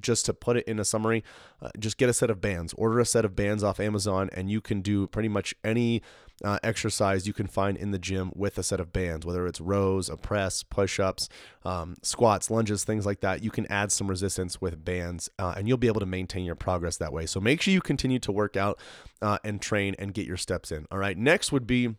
just 0.02 0.26
to 0.26 0.34
put 0.34 0.58
it 0.58 0.68
in 0.68 0.80
a 0.80 0.86
summary, 0.86 1.24
uh, 1.62 1.70
just 1.80 1.98
get 1.98 2.10
a 2.10 2.14
set 2.14 2.30
of 2.30 2.42
bands. 2.42 2.74
Order 2.78 3.00
a 3.00 3.06
set 3.06 3.26
of 3.26 3.36
bands 3.36 3.64
off 3.64 3.80
Amazon, 3.80 4.30
and 4.34 4.50
you 4.50 4.62
can 4.62 4.82
do 4.82 5.08
pretty 5.08 5.30
much 5.30 5.56
any 5.64 6.02
uh, 6.44 6.60
exercise 6.64 7.26
you 7.26 7.34
can 7.34 7.48
find 7.48 7.78
in 7.78 7.92
the 7.92 7.98
gym 8.00 8.32
with 8.36 8.58
a 8.58 8.64
set 8.64 8.80
of 8.80 8.94
bands, 8.94 9.26
whether 9.26 9.48
it's 9.48 9.60
rows, 9.60 10.10
a 10.10 10.18
press, 10.18 10.64
push 10.64 11.00
ups, 11.00 11.30
um, 11.66 11.96
squats, 12.04 12.52
lunges, 12.52 12.84
things 12.84 13.06
like 13.06 13.22
that. 13.22 13.44
You 13.44 13.50
can 13.50 13.66
add 13.72 13.92
some 13.92 14.08
resistance 14.08 14.62
with 14.62 14.84
bands, 14.84 15.30
uh, 15.40 15.56
and 15.58 15.68
you'll 15.68 15.78
be 15.78 15.88
able 15.88 16.02
to 16.02 16.06
maintain 16.06 16.46
your 16.46 16.56
progress 16.56 16.98
that 16.98 17.12
way. 17.12 17.26
So 17.26 17.40
make 17.40 17.62
sure 17.62 17.74
you 17.74 17.82
continue 17.82 18.20
to 18.20 18.32
work 18.32 18.56
out 18.56 18.80
uh, 19.22 19.40
and 19.44 19.62
train 19.62 19.96
and 19.98 20.14
get 20.14 20.28
your 20.28 20.38
steps 20.38 20.72
in. 20.72 20.86
All 20.92 20.98
right. 20.98 21.18
Next 21.18 21.52
would 21.52 21.66
be 21.66 21.96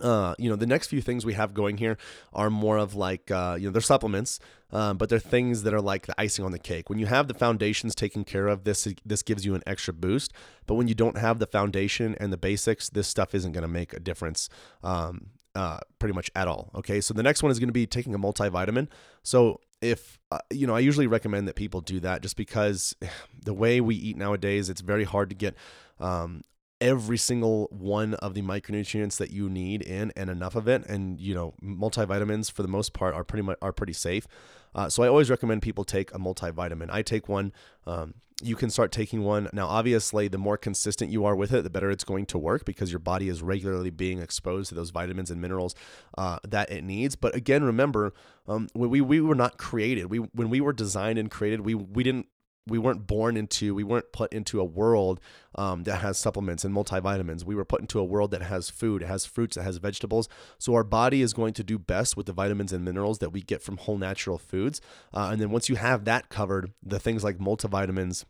uh, 0.00 0.34
you 0.38 0.50
know, 0.50 0.56
the 0.56 0.66
next 0.66 0.88
few 0.88 1.00
things 1.00 1.24
we 1.24 1.34
have 1.34 1.54
going 1.54 1.78
here 1.78 1.96
are 2.32 2.50
more 2.50 2.78
of 2.78 2.94
like, 2.94 3.30
uh, 3.30 3.56
you 3.58 3.66
know, 3.66 3.72
they're 3.72 3.80
supplements, 3.80 4.40
um, 4.72 4.96
but 4.96 5.08
they're 5.08 5.18
things 5.18 5.62
that 5.62 5.72
are 5.72 5.80
like 5.80 6.06
the 6.06 6.20
icing 6.20 6.44
on 6.44 6.52
the 6.52 6.58
cake. 6.58 6.88
When 6.90 6.98
you 6.98 7.06
have 7.06 7.28
the 7.28 7.34
foundations 7.34 7.94
taken 7.94 8.24
care 8.24 8.48
of, 8.48 8.64
this 8.64 8.88
this 9.04 9.22
gives 9.22 9.44
you 9.44 9.54
an 9.54 9.62
extra 9.66 9.94
boost. 9.94 10.32
But 10.66 10.74
when 10.74 10.88
you 10.88 10.94
don't 10.94 11.18
have 11.18 11.38
the 11.38 11.46
foundation 11.46 12.16
and 12.18 12.32
the 12.32 12.36
basics, 12.36 12.88
this 12.90 13.08
stuff 13.08 13.34
isn't 13.34 13.52
going 13.52 13.62
to 13.62 13.68
make 13.68 13.92
a 13.92 14.00
difference. 14.00 14.48
Um, 14.82 15.30
uh, 15.54 15.78
pretty 16.00 16.12
much 16.12 16.32
at 16.34 16.48
all. 16.48 16.70
Okay, 16.74 17.00
so 17.00 17.14
the 17.14 17.22
next 17.22 17.40
one 17.40 17.52
is 17.52 17.60
going 17.60 17.68
to 17.68 17.72
be 17.72 17.86
taking 17.86 18.12
a 18.12 18.18
multivitamin. 18.18 18.88
So 19.22 19.60
if 19.80 20.18
uh, 20.32 20.38
you 20.50 20.66
know, 20.66 20.74
I 20.74 20.80
usually 20.80 21.06
recommend 21.06 21.46
that 21.46 21.54
people 21.54 21.80
do 21.80 22.00
that 22.00 22.22
just 22.22 22.36
because 22.36 22.96
the 23.44 23.54
way 23.54 23.80
we 23.80 23.94
eat 23.94 24.16
nowadays, 24.16 24.68
it's 24.68 24.80
very 24.80 25.04
hard 25.04 25.30
to 25.30 25.36
get 25.36 25.54
um, 26.00 26.42
every 26.84 27.16
single 27.16 27.66
one 27.72 28.12
of 28.14 28.34
the 28.34 28.42
micronutrients 28.42 29.16
that 29.16 29.30
you 29.30 29.48
need 29.48 29.80
in 29.80 30.12
and 30.14 30.28
enough 30.28 30.54
of 30.54 30.68
it. 30.68 30.84
And 30.86 31.18
you 31.18 31.34
know 31.34 31.54
multivitamins 31.62 32.52
for 32.52 32.62
the 32.62 32.68
most 32.68 32.92
part 32.92 33.14
are 33.14 33.24
pretty 33.24 33.42
much 33.42 33.56
are 33.62 33.72
pretty 33.72 33.94
safe. 33.94 34.28
Uh, 34.74 34.88
so 34.88 35.04
i 35.04 35.08
always 35.08 35.30
recommend 35.30 35.62
people 35.62 35.84
take 35.84 36.14
a 36.14 36.18
multivitamin. 36.18 36.90
I 36.90 37.02
take 37.02 37.28
one 37.28 37.52
um, 37.86 38.14
you 38.42 38.56
can 38.56 38.68
start 38.68 38.92
taking 38.92 39.22
one. 39.22 39.48
Now 39.52 39.66
obviously 39.66 40.28
the 40.28 40.38
more 40.38 40.58
consistent 40.58 41.10
you 41.10 41.24
are 41.24 41.34
with 41.34 41.54
it 41.54 41.62
the 41.62 41.70
better 41.70 41.90
it's 41.90 42.04
going 42.04 42.26
to 42.26 42.38
work 42.38 42.66
because 42.66 42.92
your 42.92 42.98
body 42.98 43.28
is 43.28 43.42
regularly 43.42 43.90
being 43.90 44.18
exposed 44.18 44.68
to 44.68 44.74
those 44.74 44.90
vitamins 44.90 45.30
and 45.30 45.40
minerals 45.40 45.74
uh, 46.18 46.38
that 46.46 46.70
it 46.70 46.84
needs. 46.84 47.16
But 47.16 47.34
again 47.34 47.64
remember 47.64 48.12
um, 48.46 48.68
when 48.74 48.90
we, 48.90 49.00
we 49.00 49.22
were 49.22 49.34
not 49.34 49.56
created. 49.56 50.10
We 50.10 50.18
when 50.18 50.50
we 50.50 50.60
were 50.60 50.74
designed 50.74 51.18
and 51.18 51.30
created 51.30 51.62
we 51.62 51.74
we 51.74 52.02
didn't 52.02 52.26
we 52.66 52.78
weren't 52.78 53.06
born 53.06 53.36
into 53.36 53.74
we 53.74 53.84
weren't 53.84 54.12
put 54.12 54.32
into 54.32 54.60
a 54.60 54.64
world 54.64 55.20
um, 55.54 55.84
that 55.84 55.96
has 55.96 56.18
supplements 56.18 56.64
and 56.64 56.74
multivitamins. 56.74 57.44
We 57.44 57.54
were 57.54 57.64
put 57.64 57.80
into 57.80 57.98
a 57.98 58.04
world 58.04 58.30
that 58.30 58.42
has 58.42 58.70
food 58.70 59.02
it 59.02 59.06
has 59.06 59.26
fruits 59.26 59.56
it 59.56 59.62
has 59.62 59.76
vegetables. 59.76 60.28
So 60.58 60.74
our 60.74 60.84
body 60.84 61.22
is 61.22 61.32
going 61.32 61.54
to 61.54 61.64
do 61.64 61.78
best 61.78 62.16
with 62.16 62.26
the 62.26 62.32
vitamins 62.32 62.72
and 62.72 62.84
minerals 62.84 63.18
that 63.18 63.30
we 63.30 63.42
get 63.42 63.62
from 63.62 63.76
whole 63.76 63.98
natural 63.98 64.38
foods. 64.38 64.80
Uh, 65.12 65.28
and 65.32 65.40
then 65.40 65.50
once 65.50 65.68
you 65.68 65.76
have 65.76 66.04
that 66.04 66.28
covered 66.28 66.72
the 66.82 66.98
things 66.98 67.22
like 67.22 67.38
multivitamins 67.38 68.24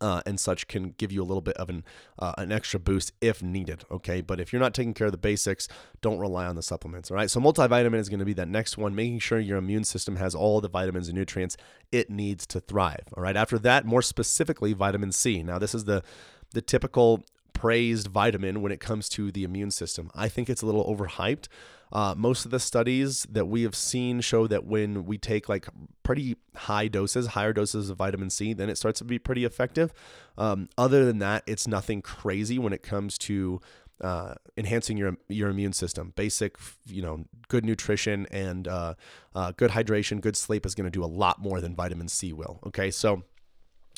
uh, 0.00 0.20
and 0.26 0.38
such 0.38 0.68
can 0.68 0.94
give 0.98 1.10
you 1.10 1.22
a 1.22 1.24
little 1.24 1.40
bit 1.40 1.56
of 1.56 1.68
an 1.68 1.84
uh, 2.18 2.34
an 2.38 2.52
extra 2.52 2.78
boost 2.78 3.12
if 3.20 3.42
needed. 3.42 3.84
Okay, 3.90 4.20
but 4.20 4.40
if 4.40 4.52
you're 4.52 4.60
not 4.60 4.74
taking 4.74 4.94
care 4.94 5.06
of 5.06 5.12
the 5.12 5.18
basics, 5.18 5.68
don't 6.00 6.18
rely 6.18 6.46
on 6.46 6.56
the 6.56 6.62
supplements. 6.62 7.10
All 7.10 7.16
right, 7.16 7.30
so 7.30 7.40
multivitamin 7.40 7.98
is 7.98 8.08
going 8.08 8.18
to 8.18 8.24
be 8.24 8.34
that 8.34 8.48
next 8.48 8.78
one, 8.78 8.94
making 8.94 9.20
sure 9.20 9.38
your 9.38 9.58
immune 9.58 9.84
system 9.84 10.16
has 10.16 10.34
all 10.34 10.60
the 10.60 10.68
vitamins 10.68 11.08
and 11.08 11.16
nutrients 11.16 11.56
it 11.90 12.10
needs 12.10 12.46
to 12.48 12.60
thrive. 12.60 13.06
All 13.16 13.22
right, 13.22 13.36
after 13.36 13.58
that, 13.60 13.86
more 13.86 14.02
specifically, 14.02 14.72
vitamin 14.72 15.12
C. 15.12 15.42
Now, 15.42 15.58
this 15.58 15.74
is 15.74 15.84
the 15.84 16.02
the 16.52 16.62
typical 16.62 17.24
praised 17.52 18.06
vitamin 18.06 18.62
when 18.62 18.70
it 18.70 18.80
comes 18.80 19.08
to 19.08 19.32
the 19.32 19.42
immune 19.42 19.70
system. 19.70 20.10
I 20.14 20.28
think 20.28 20.48
it's 20.48 20.62
a 20.62 20.66
little 20.66 20.84
overhyped. 20.84 21.48
Uh, 21.92 22.14
most 22.16 22.44
of 22.44 22.50
the 22.50 22.60
studies 22.60 23.26
that 23.30 23.46
we 23.46 23.62
have 23.62 23.74
seen 23.74 24.20
show 24.20 24.46
that 24.46 24.64
when 24.64 25.04
we 25.06 25.18
take 25.18 25.48
like 25.48 25.66
pretty 26.02 26.36
high 26.54 26.88
doses, 26.88 27.28
higher 27.28 27.52
doses 27.52 27.90
of 27.90 27.96
vitamin 27.96 28.30
C, 28.30 28.52
then 28.52 28.68
it 28.68 28.76
starts 28.76 28.98
to 28.98 29.04
be 29.04 29.18
pretty 29.18 29.44
effective. 29.44 29.92
Um, 30.36 30.68
other 30.76 31.04
than 31.04 31.18
that, 31.18 31.42
it's 31.46 31.66
nothing 31.66 32.02
crazy 32.02 32.58
when 32.58 32.72
it 32.72 32.82
comes 32.82 33.18
to 33.18 33.60
uh, 34.00 34.34
enhancing 34.56 34.96
your 34.96 35.16
your 35.28 35.48
immune 35.50 35.72
system. 35.72 36.12
Basic, 36.14 36.56
you 36.86 37.02
know, 37.02 37.24
good 37.48 37.64
nutrition 37.64 38.26
and 38.30 38.68
uh, 38.68 38.94
uh, 39.34 39.52
good 39.56 39.72
hydration, 39.72 40.20
good 40.20 40.36
sleep 40.36 40.64
is 40.64 40.74
going 40.74 40.84
to 40.84 40.90
do 40.90 41.04
a 41.04 41.06
lot 41.06 41.40
more 41.40 41.60
than 41.60 41.74
vitamin 41.74 42.08
C 42.08 42.32
will. 42.32 42.60
Okay, 42.66 42.90
so 42.90 43.24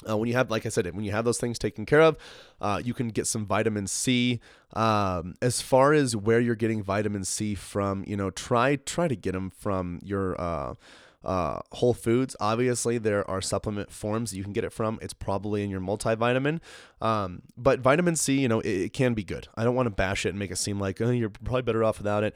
uh, 0.08 0.16
when 0.16 0.28
you 0.28 0.34
have, 0.34 0.50
like 0.50 0.66
I 0.66 0.68
said, 0.68 0.86
when 0.94 1.04
you 1.04 1.12
have 1.12 1.24
those 1.24 1.38
things 1.38 1.58
taken 1.58 1.86
care 1.86 2.00
of, 2.00 2.16
uh, 2.60 2.80
you 2.82 2.94
can 2.94 3.08
get 3.08 3.26
some 3.26 3.46
vitamin 3.46 3.86
C. 3.86 4.40
Um, 4.72 5.34
as 5.42 5.60
far 5.60 5.92
as 5.92 6.14
where 6.16 6.40
you're 6.40 6.54
getting 6.54 6.82
vitamin 6.82 7.24
C 7.24 7.54
from, 7.54 8.04
you 8.06 8.16
know, 8.16 8.30
try 8.30 8.76
try 8.76 9.08
to 9.08 9.16
get 9.16 9.32
them 9.32 9.50
from 9.50 10.00
your 10.02 10.40
uh, 10.40 10.74
uh, 11.24 11.60
Whole 11.72 11.94
Foods. 11.94 12.36
Obviously, 12.40 12.98
there 12.98 13.28
are 13.28 13.40
supplement 13.40 13.90
forms 13.90 14.34
you 14.34 14.44
can 14.44 14.52
get 14.52 14.64
it 14.64 14.72
from. 14.72 14.98
It's 15.02 15.12
probably 15.12 15.62
in 15.62 15.70
your 15.70 15.80
multivitamin. 15.80 16.60
Um, 17.00 17.42
but 17.56 17.80
vitamin 17.80 18.16
C, 18.16 18.40
you 18.40 18.48
know, 18.48 18.60
it, 18.60 18.68
it, 18.68 18.92
can 18.92 19.14
be 19.14 19.24
good. 19.24 19.48
I 19.56 19.64
don't 19.64 19.74
want 19.74 19.86
to 19.86 19.90
bash 19.90 20.24
it 20.24 20.30
and 20.30 20.38
make 20.38 20.50
it 20.50 20.56
seem 20.56 20.78
like 20.78 21.00
oh, 21.00 21.10
you're 21.10 21.30
probably 21.30 21.62
better 21.62 21.84
off 21.84 21.98
without 21.98 22.24
it 22.24 22.34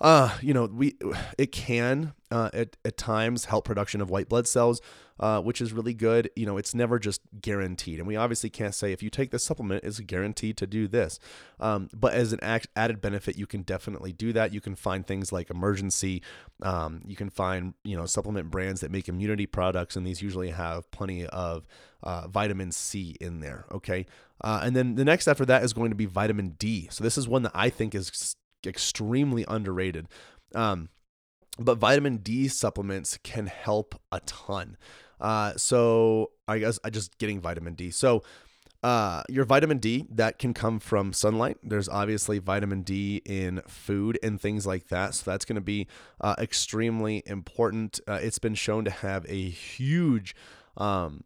uh, 0.00 0.36
you 0.40 0.54
know, 0.54 0.64
we 0.66 0.96
it 1.36 1.52
can 1.52 2.14
uh, 2.30 2.50
at, 2.54 2.76
at 2.84 2.96
times 2.96 3.46
help 3.46 3.64
production 3.64 4.00
of 4.00 4.08
white 4.08 4.28
blood 4.28 4.48
cells, 4.48 4.80
uh, 5.18 5.40
which 5.42 5.60
is 5.60 5.74
really 5.74 5.92
good. 5.92 6.30
You 6.34 6.46
know, 6.46 6.56
it's 6.56 6.74
never 6.74 6.98
just 6.98 7.20
guaranteed, 7.40 7.98
and 7.98 8.08
we 8.08 8.16
obviously 8.16 8.48
can't 8.48 8.74
say 8.74 8.92
if 8.92 9.02
you 9.02 9.10
take 9.10 9.30
this 9.30 9.44
supplement, 9.44 9.84
it's 9.84 10.00
guaranteed 10.00 10.56
to 10.56 10.66
do 10.66 10.88
this. 10.88 11.18
Um, 11.58 11.90
but 11.92 12.14
as 12.14 12.32
an 12.32 12.40
added 12.74 13.02
benefit, 13.02 13.36
you 13.36 13.46
can 13.46 13.62
definitely 13.62 14.12
do 14.12 14.32
that. 14.32 14.54
You 14.54 14.60
can 14.62 14.74
find 14.74 15.06
things 15.06 15.32
like 15.32 15.48
Emergen-C. 15.48 16.22
Um, 16.62 17.02
you 17.06 17.16
can 17.16 17.28
find 17.28 17.74
you 17.84 17.96
know 17.96 18.06
supplement 18.06 18.50
brands 18.50 18.80
that 18.80 18.90
make 18.90 19.06
immunity 19.06 19.46
products, 19.46 19.96
and 19.96 20.06
these 20.06 20.22
usually 20.22 20.50
have 20.50 20.90
plenty 20.92 21.26
of 21.26 21.66
uh, 22.02 22.26
vitamin 22.26 22.72
C 22.72 23.16
in 23.20 23.40
there. 23.40 23.66
Okay. 23.70 24.06
Uh, 24.42 24.62
and 24.62 24.74
then 24.74 24.94
the 24.94 25.04
next 25.04 25.28
after 25.28 25.44
that 25.44 25.62
is 25.62 25.74
going 25.74 25.90
to 25.90 25.94
be 25.96 26.06
vitamin 26.06 26.54
D. 26.58 26.88
So 26.90 27.04
this 27.04 27.18
is 27.18 27.28
one 27.28 27.42
that 27.42 27.52
I 27.54 27.68
think 27.68 27.94
is 27.94 28.36
extremely 28.66 29.44
underrated. 29.48 30.08
Um, 30.54 30.88
but 31.58 31.78
vitamin 31.78 32.18
D 32.18 32.48
supplements 32.48 33.18
can 33.22 33.46
help 33.46 34.00
a 34.10 34.20
ton. 34.20 34.76
Uh, 35.20 35.52
so 35.56 36.30
I 36.48 36.58
guess 36.58 36.78
I 36.82 36.90
just 36.90 37.18
getting 37.18 37.40
vitamin 37.40 37.74
D. 37.74 37.90
So 37.90 38.22
uh, 38.82 39.22
your 39.28 39.44
vitamin 39.44 39.78
D 39.78 40.06
that 40.10 40.38
can 40.38 40.54
come 40.54 40.78
from 40.78 41.12
sunlight. 41.12 41.58
There's 41.62 41.88
obviously 41.88 42.38
vitamin 42.38 42.82
D 42.82 43.20
in 43.26 43.60
food 43.66 44.18
and 44.22 44.40
things 44.40 44.66
like 44.66 44.88
that. 44.88 45.14
So 45.14 45.30
that's 45.30 45.44
going 45.44 45.56
to 45.56 45.60
be 45.60 45.86
uh, 46.20 46.36
extremely 46.38 47.22
important. 47.26 48.00
Uh, 48.08 48.20
it's 48.22 48.38
been 48.38 48.54
shown 48.54 48.86
to 48.86 48.90
have 48.90 49.26
a 49.28 49.50
huge 49.50 50.34
um, 50.78 51.24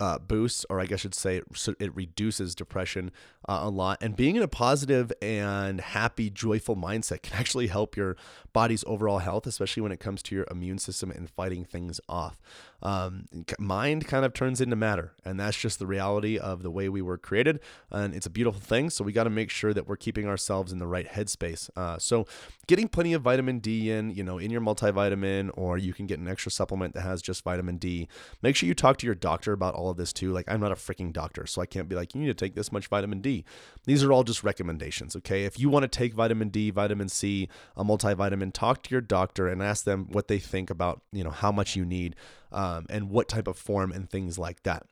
uh, 0.00 0.18
boosts, 0.18 0.64
or 0.70 0.80
I 0.80 0.86
guess 0.86 1.00
I 1.00 1.02
should 1.02 1.14
say, 1.14 1.42
it 1.78 1.94
reduces 1.94 2.54
depression 2.54 3.12
uh, 3.48 3.60
a 3.62 3.68
lot. 3.68 3.98
And 4.00 4.16
being 4.16 4.36
in 4.36 4.42
a 4.42 4.48
positive 4.48 5.12
and 5.20 5.80
happy, 5.80 6.30
joyful 6.30 6.74
mindset 6.74 7.22
can 7.22 7.36
actually 7.38 7.66
help 7.66 7.96
your 7.96 8.16
body's 8.52 8.82
overall 8.86 9.18
health, 9.18 9.46
especially 9.46 9.82
when 9.82 9.92
it 9.92 10.00
comes 10.00 10.22
to 10.24 10.34
your 10.34 10.46
immune 10.50 10.78
system 10.78 11.10
and 11.10 11.28
fighting 11.28 11.64
things 11.64 12.00
off. 12.08 12.40
Um, 12.82 13.26
mind 13.58 14.06
kind 14.06 14.24
of 14.24 14.32
turns 14.32 14.60
into 14.60 14.76
matter, 14.76 15.12
and 15.24 15.38
that's 15.38 15.56
just 15.56 15.78
the 15.78 15.86
reality 15.86 16.38
of 16.38 16.62
the 16.62 16.70
way 16.70 16.88
we 16.88 17.02
were 17.02 17.18
created. 17.18 17.60
And 17.90 18.14
it's 18.14 18.26
a 18.26 18.30
beautiful 18.30 18.60
thing. 18.60 18.90
So 18.90 19.04
we 19.04 19.12
got 19.12 19.24
to 19.24 19.30
make 19.30 19.50
sure 19.50 19.74
that 19.74 19.86
we're 19.86 19.96
keeping 19.96 20.26
ourselves 20.26 20.72
in 20.72 20.78
the 20.78 20.86
right 20.86 21.08
headspace. 21.08 21.70
Uh, 21.76 21.98
so 21.98 22.26
getting 22.66 22.88
plenty 22.88 23.12
of 23.12 23.22
vitamin 23.22 23.58
D 23.58 23.90
in, 23.90 24.10
you 24.10 24.22
know, 24.22 24.38
in 24.38 24.50
your 24.50 24.60
multivitamin, 24.60 25.50
or 25.54 25.76
you 25.76 25.92
can 25.92 26.06
get 26.06 26.18
an 26.18 26.28
extra 26.28 26.50
supplement 26.50 26.94
that 26.94 27.02
has 27.02 27.20
just 27.20 27.44
vitamin 27.44 27.76
D. 27.76 28.08
Make 28.42 28.56
sure 28.56 28.66
you 28.66 28.74
talk 28.74 28.96
to 28.98 29.06
your 29.06 29.14
doctor 29.14 29.52
about 29.52 29.74
all 29.74 29.90
of 29.90 29.96
this 29.96 30.12
too. 30.12 30.32
Like 30.32 30.46
I'm 30.48 30.60
not 30.60 30.72
a 30.72 30.76
freaking 30.76 31.12
doctor, 31.12 31.46
so 31.46 31.60
I 31.60 31.66
can't 31.66 31.88
be 31.88 31.96
like, 31.96 32.14
you 32.14 32.20
need 32.20 32.28
to 32.28 32.34
take 32.34 32.54
this 32.54 32.72
much 32.72 32.86
vitamin 32.86 33.20
D. 33.20 33.44
These 33.84 34.04
are 34.04 34.12
all 34.12 34.24
just 34.24 34.44
recommendations, 34.44 35.16
okay? 35.16 35.44
If 35.44 35.58
you 35.58 35.68
want 35.68 35.82
to 35.82 35.88
take 35.88 36.14
vitamin 36.14 36.48
D, 36.48 36.70
vitamin 36.70 37.08
C, 37.08 37.48
a 37.76 37.84
multivitamin, 37.84 38.52
talk 38.52 38.82
to 38.84 38.90
your 38.90 39.00
doctor 39.00 39.48
and 39.48 39.62
ask 39.62 39.84
them 39.84 40.06
what 40.10 40.28
they 40.28 40.38
think 40.38 40.70
about, 40.70 41.02
you 41.12 41.24
know, 41.24 41.30
how 41.30 41.50
much 41.52 41.76
you 41.76 41.84
need 41.84 42.14
um, 42.52 42.86
and 42.88 43.10
what 43.10 43.28
type 43.28 43.46
of 43.46 43.56
form 43.56 43.92
and 43.92 44.08
things 44.08 44.38
like 44.38 44.62
that. 44.62 44.84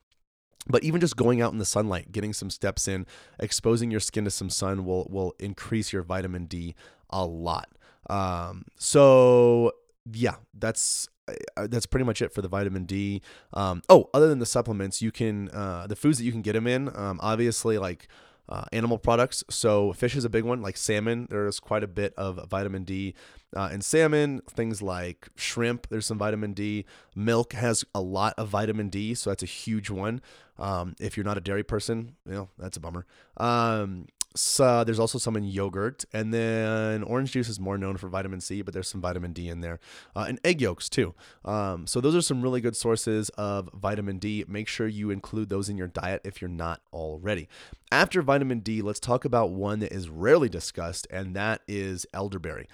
But 0.67 0.85
even 0.85 1.01
just 1.01 1.17
going 1.17 1.41
out 1.41 1.53
in 1.53 1.59
the 1.59 1.65
sunlight, 1.65 2.13
getting 2.13 2.33
some 2.33 2.51
steps 2.51 2.89
in, 2.89 3.07
exposing 3.39 3.91
your 3.91 4.01
skin 4.01 4.25
to 4.25 4.31
some 4.31 4.51
sun 4.51 4.85
will 4.85 5.07
will 5.11 5.35
increase 5.39 5.93
your 5.93 6.03
vitamin 6.03 6.45
D 6.45 6.75
a 7.11 7.25
lot. 7.25 7.69
Um, 8.11 8.65
so 8.77 9.73
yeah, 10.13 10.37
that's 10.55 11.09
uh, 11.57 11.67
that's 11.69 11.87
pretty 11.87 12.05
much 12.05 12.21
it 12.23 12.33
for 12.33 12.43
the 12.43 12.49
vitamin 12.49 12.85
D. 12.85 13.23
Um, 13.55 13.83
oh, 13.89 14.11
other 14.13 14.29
than 14.29 14.39
the 14.41 14.47
supplements, 14.47 15.01
you 15.01 15.11
can 15.11 15.49
uh, 15.51 15.87
the 15.87 15.97
foods 15.97 16.19
that 16.19 16.25
you 16.25 16.33
can 16.33 16.43
get 16.43 16.53
them 16.53 16.67
in. 16.67 16.95
Um, 16.95 17.19
obviously, 17.23 17.79
like 17.79 18.09
uh, 18.49 18.65
animal 18.73 18.99
products. 18.99 19.45
So 19.51 19.93
fish 19.93 20.17
is 20.17 20.25
a 20.25 20.31
big 20.31 20.45
one, 20.45 20.63
like 20.63 20.77
salmon. 20.77 21.27
There's 21.31 21.61
quite 21.61 21.83
a 21.83 21.89
bit 21.89 22.15
of 22.17 22.49
vitamin 22.49 22.85
D 22.85 23.15
uh, 23.57 23.71
in 23.73 23.81
salmon. 23.81 24.41
Things 24.49 24.83
like 24.83 25.29
shrimp, 25.37 25.89
there's 25.89 26.07
some 26.07 26.19
vitamin 26.19 26.53
D. 26.53 26.85
Milk 27.15 27.53
has 27.53 27.85
a 27.95 28.01
lot 28.01 28.35
of 28.39 28.49
vitamin 28.49 28.89
D, 28.89 29.15
so 29.15 29.31
that's 29.31 29.43
a 29.43 29.47
huge 29.47 29.91
one. 29.91 30.21
Um, 30.59 30.97
if 30.99 31.17
you're 31.17 31.25
not 31.25 31.39
a 31.39 31.41
dairy 31.41 31.63
person, 31.63 32.17
you 32.27 32.33
know 32.33 32.49
that's 32.59 32.77
a 32.77 32.81
bummer. 32.81 33.07
Um, 33.37 34.07
so 34.39 34.85
there's 34.85 35.01
also 35.01 35.19
some 35.19 35.37
in 35.37 35.45
yogurt, 35.45 36.05
and 36.13 36.33
then 36.33 37.03
orange 37.03 37.33
juice 37.33 37.49
is 37.49 37.59
more 37.59 37.77
known 37.77 37.97
for 37.97 38.09
vitamin 38.09 38.41
C, 38.41 38.63
but 38.63 38.73
there's 38.73 38.89
some 38.89 39.01
vitamin 39.01 39.33
D 39.33 39.49
in 39.49 39.61
there, 39.61 39.81
uh, 40.15 40.27
and 40.29 40.39
egg 40.45 40.61
yolks 40.61 40.89
too. 40.89 41.15
Um, 41.45 41.87
so 41.87 42.01
those 42.01 42.15
are 42.15 42.23
some 42.23 42.41
really 42.41 42.61
good 42.61 42.77
sources 42.77 43.31
of 43.31 43.69
vitamin 43.75 44.19
D. 44.19 44.45
Make 44.47 44.69
sure 44.69 44.87
you 44.87 45.11
include 45.11 45.49
those 45.49 45.69
in 45.69 45.77
your 45.77 45.89
diet 45.89 46.21
if 46.25 46.41
you're 46.41 46.49
not 46.49 46.81
already. 46.93 47.49
After 47.91 48.23
vitamin 48.23 48.61
D, 48.61 48.81
let's 48.81 49.01
talk 49.01 49.25
about 49.25 49.51
one 49.51 49.81
that 49.81 49.93
is 49.93 50.09
rarely 50.09 50.49
discussed, 50.49 51.07
and 51.11 51.35
that 51.35 51.63
is 51.67 52.07
elderberry. 52.15 52.69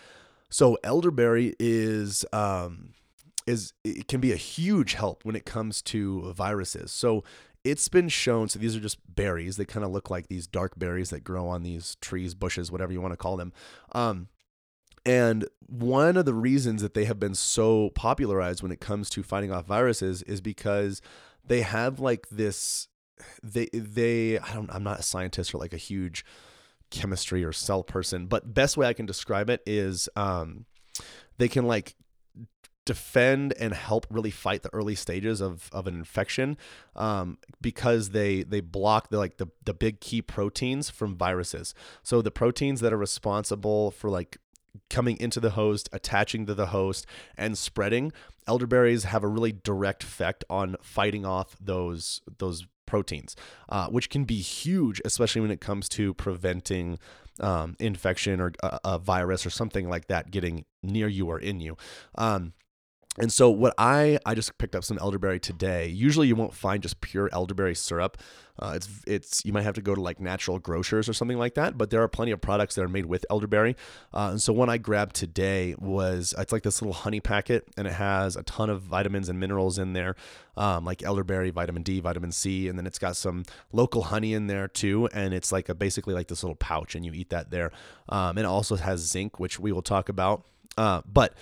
So 0.50 0.76
elderberry 0.84 1.54
is 1.58 2.24
um, 2.32 2.90
is 3.46 3.72
it 3.84 4.06
can 4.08 4.20
be 4.20 4.32
a 4.32 4.36
huge 4.36 4.94
help 4.94 5.24
when 5.24 5.36
it 5.36 5.44
comes 5.44 5.82
to 5.82 6.32
viruses. 6.32 6.92
So 6.92 7.24
it's 7.64 7.88
been 7.88 8.08
shown 8.08 8.48
so 8.48 8.58
these 8.58 8.76
are 8.76 8.80
just 8.80 8.98
berries. 9.14 9.56
They 9.56 9.64
kind 9.64 9.84
of 9.84 9.90
look 9.90 10.10
like 10.10 10.28
these 10.28 10.46
dark 10.46 10.78
berries 10.78 11.10
that 11.10 11.24
grow 11.24 11.48
on 11.48 11.62
these 11.62 11.96
trees 12.00 12.34
bushes 12.34 12.70
whatever 12.70 12.92
you 12.92 13.00
want 13.00 13.12
to 13.12 13.18
call 13.18 13.36
them. 13.36 13.52
Um, 13.92 14.28
and 15.06 15.46
one 15.66 16.16
of 16.16 16.24
the 16.24 16.34
reasons 16.34 16.82
that 16.82 16.94
they 16.94 17.04
have 17.04 17.18
been 17.18 17.34
so 17.34 17.90
popularized 17.90 18.62
when 18.62 18.72
it 18.72 18.80
comes 18.80 19.10
to 19.10 19.22
fighting 19.22 19.52
off 19.52 19.66
viruses 19.66 20.22
is 20.22 20.40
because 20.40 21.02
they 21.44 21.62
have 21.62 22.00
like 22.00 22.26
this 22.30 22.88
they 23.42 23.68
they 23.72 24.38
I 24.38 24.54
don't 24.54 24.70
I'm 24.70 24.82
not 24.82 25.00
a 25.00 25.02
scientist 25.02 25.54
or 25.54 25.58
like 25.58 25.72
a 25.72 25.78
huge 25.78 26.24
chemistry 26.90 27.44
or 27.44 27.52
cell 27.52 27.82
person, 27.82 28.26
but 28.26 28.54
best 28.54 28.76
way 28.76 28.86
I 28.86 28.92
can 28.92 29.06
describe 29.06 29.50
it 29.50 29.62
is 29.66 30.08
um 30.16 30.66
they 31.38 31.48
can 31.48 31.66
like 31.66 31.96
defend 32.84 33.54
and 33.58 33.74
help 33.74 34.06
really 34.10 34.30
fight 34.30 34.62
the 34.62 34.72
early 34.72 34.94
stages 34.94 35.40
of, 35.40 35.70
of 35.72 35.86
an 35.86 35.94
infection 35.94 36.56
um, 36.96 37.38
because 37.60 38.10
they 38.10 38.42
they 38.42 38.60
block 38.60 39.08
the 39.08 39.18
like 39.18 39.38
the, 39.38 39.46
the 39.64 39.74
big 39.74 40.00
key 40.00 40.20
proteins 40.22 40.90
from 40.90 41.16
viruses. 41.16 41.74
So 42.02 42.22
the 42.22 42.30
proteins 42.30 42.80
that 42.80 42.92
are 42.92 42.98
responsible 42.98 43.90
for 43.90 44.10
like 44.10 44.38
coming 44.90 45.18
into 45.20 45.40
the 45.40 45.50
host 45.50 45.88
attaching 45.92 46.46
to 46.46 46.54
the 46.54 46.66
host 46.66 47.06
and 47.38 47.56
spreading 47.56 48.12
elderberries 48.46 49.04
have 49.04 49.22
a 49.22 49.28
really 49.28 49.52
direct 49.52 50.02
effect 50.02 50.44
on 50.50 50.76
fighting 50.82 51.24
off 51.24 51.56
those 51.60 52.20
those 52.38 52.66
proteins 52.84 53.36
uh, 53.68 53.86
which 53.86 54.10
can 54.10 54.24
be 54.24 54.40
huge 54.40 55.00
especially 55.04 55.40
when 55.40 55.52
it 55.52 55.60
comes 55.60 55.88
to 55.88 56.12
preventing 56.14 56.98
um, 57.40 57.76
infection 57.78 58.40
or 58.40 58.52
a, 58.62 58.80
a, 58.84 58.98
virus 58.98 59.44
or 59.44 59.50
something 59.50 59.88
like 59.88 60.06
that 60.06 60.30
getting 60.30 60.64
near 60.82 61.08
you 61.08 61.26
or 61.26 61.38
in 61.38 61.60
you. 61.60 61.76
Um, 62.16 62.52
and 63.18 63.32
so 63.32 63.50
what 63.50 63.74
I 63.78 64.18
I 64.26 64.34
just 64.34 64.56
picked 64.58 64.74
up 64.74 64.84
some 64.84 64.98
elderberry 64.98 65.38
today. 65.38 65.86
Usually 65.88 66.26
you 66.26 66.36
won't 66.36 66.54
find 66.54 66.82
just 66.82 67.00
pure 67.00 67.28
elderberry 67.32 67.74
syrup. 67.74 68.18
Uh, 68.58 68.72
it's 68.76 68.88
it's 69.06 69.44
you 69.44 69.52
might 69.52 69.62
have 69.62 69.74
to 69.74 69.82
go 69.82 69.94
to 69.94 70.00
like 70.00 70.20
natural 70.20 70.58
grocers 70.58 71.08
or 71.08 71.12
something 71.12 71.38
like 71.38 71.54
that. 71.54 71.76
But 71.76 71.90
there 71.90 72.02
are 72.02 72.08
plenty 72.08 72.30
of 72.30 72.40
products 72.40 72.74
that 72.74 72.82
are 72.82 72.88
made 72.88 73.06
with 73.06 73.24
elderberry. 73.30 73.76
Uh, 74.12 74.28
and 74.30 74.42
so 74.42 74.52
one 74.52 74.68
I 74.68 74.78
grabbed 74.78 75.16
today 75.16 75.74
was 75.78 76.34
it's 76.38 76.52
like 76.52 76.62
this 76.62 76.80
little 76.80 76.94
honey 76.94 77.20
packet, 77.20 77.66
and 77.76 77.86
it 77.86 77.94
has 77.94 78.36
a 78.36 78.42
ton 78.44 78.70
of 78.70 78.82
vitamins 78.82 79.28
and 79.28 79.38
minerals 79.38 79.78
in 79.78 79.92
there, 79.92 80.14
um, 80.56 80.84
like 80.84 81.02
elderberry, 81.02 81.50
vitamin 81.50 81.82
D, 81.82 82.00
vitamin 82.00 82.32
C, 82.32 82.68
and 82.68 82.78
then 82.78 82.86
it's 82.86 82.98
got 82.98 83.16
some 83.16 83.44
local 83.72 84.02
honey 84.04 84.34
in 84.34 84.46
there 84.46 84.68
too. 84.68 85.08
And 85.12 85.34
it's 85.34 85.50
like 85.50 85.68
a 85.68 85.74
basically 85.74 86.14
like 86.14 86.28
this 86.28 86.42
little 86.42 86.56
pouch, 86.56 86.94
and 86.94 87.04
you 87.04 87.12
eat 87.12 87.30
that 87.30 87.50
there. 87.50 87.72
Um, 88.08 88.30
and 88.30 88.40
it 88.40 88.46
also 88.46 88.76
has 88.76 89.00
zinc, 89.00 89.40
which 89.40 89.58
we 89.58 89.72
will 89.72 89.82
talk 89.82 90.08
about. 90.08 90.44
Uh, 90.76 91.02
but 91.12 91.34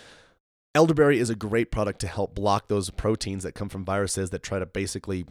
elderberry 0.75 1.19
is 1.19 1.31
a 1.31 1.35
great 1.35 1.71
product 1.71 2.00
to 2.00 2.07
help 2.07 2.35
block 2.35 2.69
those 2.69 2.91
proteins 2.91 3.43
that 3.43 3.55
come 3.55 3.69
from 3.69 3.85
viruses 3.85 4.31
that 4.31 4.43
try 4.43 4.59
to 4.59 4.67
basically 4.67 5.26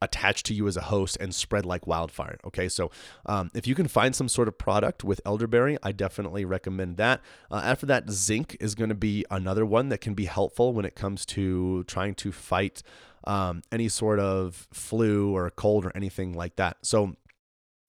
attach 0.00 0.42
to 0.44 0.54
you 0.54 0.68
as 0.68 0.76
a 0.76 0.82
host 0.82 1.16
and 1.20 1.34
spread 1.34 1.66
like 1.66 1.86
wildfire. 1.86 2.38
Okay, 2.44 2.68
so 2.68 2.90
um, 3.26 3.50
if 3.54 3.66
you 3.66 3.74
can 3.74 3.88
find 3.88 4.14
some 4.14 4.28
sort 4.28 4.48
of 4.48 4.56
product 4.56 5.02
with 5.02 5.20
elderberry, 5.26 5.76
I 5.82 5.92
definitely 5.92 6.44
recommend 6.44 6.96
that. 6.98 7.20
Uh, 7.50 7.60
after 7.64 7.86
that, 7.86 8.10
zinc 8.10 8.56
is 8.60 8.74
going 8.74 8.90
to 8.90 8.94
be 8.94 9.24
another 9.30 9.66
one 9.66 9.88
that 9.88 10.00
can 10.00 10.14
be 10.14 10.26
helpful 10.26 10.72
when 10.72 10.84
it 10.84 10.94
comes 10.94 11.26
to 11.26 11.84
trying 11.84 12.14
to 12.16 12.32
fight 12.32 12.82
um, 13.24 13.62
any 13.72 13.88
sort 13.88 14.20
of 14.20 14.68
flu 14.72 15.34
or 15.34 15.50
cold 15.50 15.84
or 15.84 15.92
anything 15.94 16.32
like 16.32 16.56
that. 16.56 16.76
So 16.82 17.14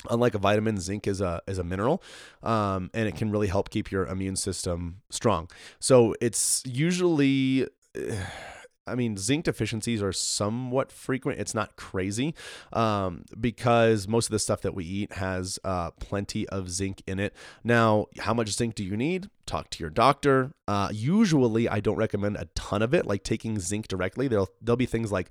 unlike 0.10 0.34
a 0.34 0.38
vitamin 0.38 0.80
zinc 0.80 1.08
is 1.08 1.22
a 1.22 1.42
is 1.48 1.58
a 1.58 1.64
mineral 1.64 2.02
um, 2.44 2.90
and 2.94 3.08
it 3.08 3.16
can 3.16 3.32
really 3.32 3.48
help 3.48 3.70
keep 3.70 3.92
your 3.92 4.06
immune 4.06 4.36
system 4.36 5.02
strong 5.10 5.50
so 5.80 6.16
it's 6.22 6.64
usually 6.66 7.68
I 8.90 8.96
mean, 8.96 9.18
zinc 9.18 9.46
deficiencies 9.46 10.02
are 10.02 10.12
somewhat 10.12 10.92
frequent. 10.92 11.40
It's 11.40 11.54
not 11.54 11.76
crazy 11.76 12.34
um, 12.74 13.24
because 13.40 14.08
most 14.08 14.26
of 14.26 14.32
the 14.32 14.40
stuff 14.40 14.62
that 14.62 14.74
we 14.74 14.84
eat 14.84 15.14
has 15.14 15.60
uh, 15.64 15.92
plenty 15.92 16.50
of 16.50 16.70
zinc 16.70 17.04
in 17.06 17.20
it. 17.20 17.34
Now, 17.64 18.08
how 18.20 18.34
much 18.34 18.50
zinc 18.50 18.76
do 18.76 18.84
you 18.84 18.98
need? 18.98 19.30
Talk 19.46 19.70
to 19.72 19.84
your 19.84 19.90
doctor. 19.90 20.54
Uh, 20.68 20.90
usually, 20.92 21.70
I 21.70 21.80
don't 21.80 21.98
recommend 21.98 22.38
a 22.38 22.46
ton 22.56 22.82
of 22.82 22.94
it, 22.94 23.06
like 23.06 23.24
taking 23.24 23.60
zinc 23.60 23.88
directly. 23.88 24.28
There'll 24.28 24.50
there'll 24.62 24.78
be 24.78 24.86
things 24.86 25.12
like 25.12 25.30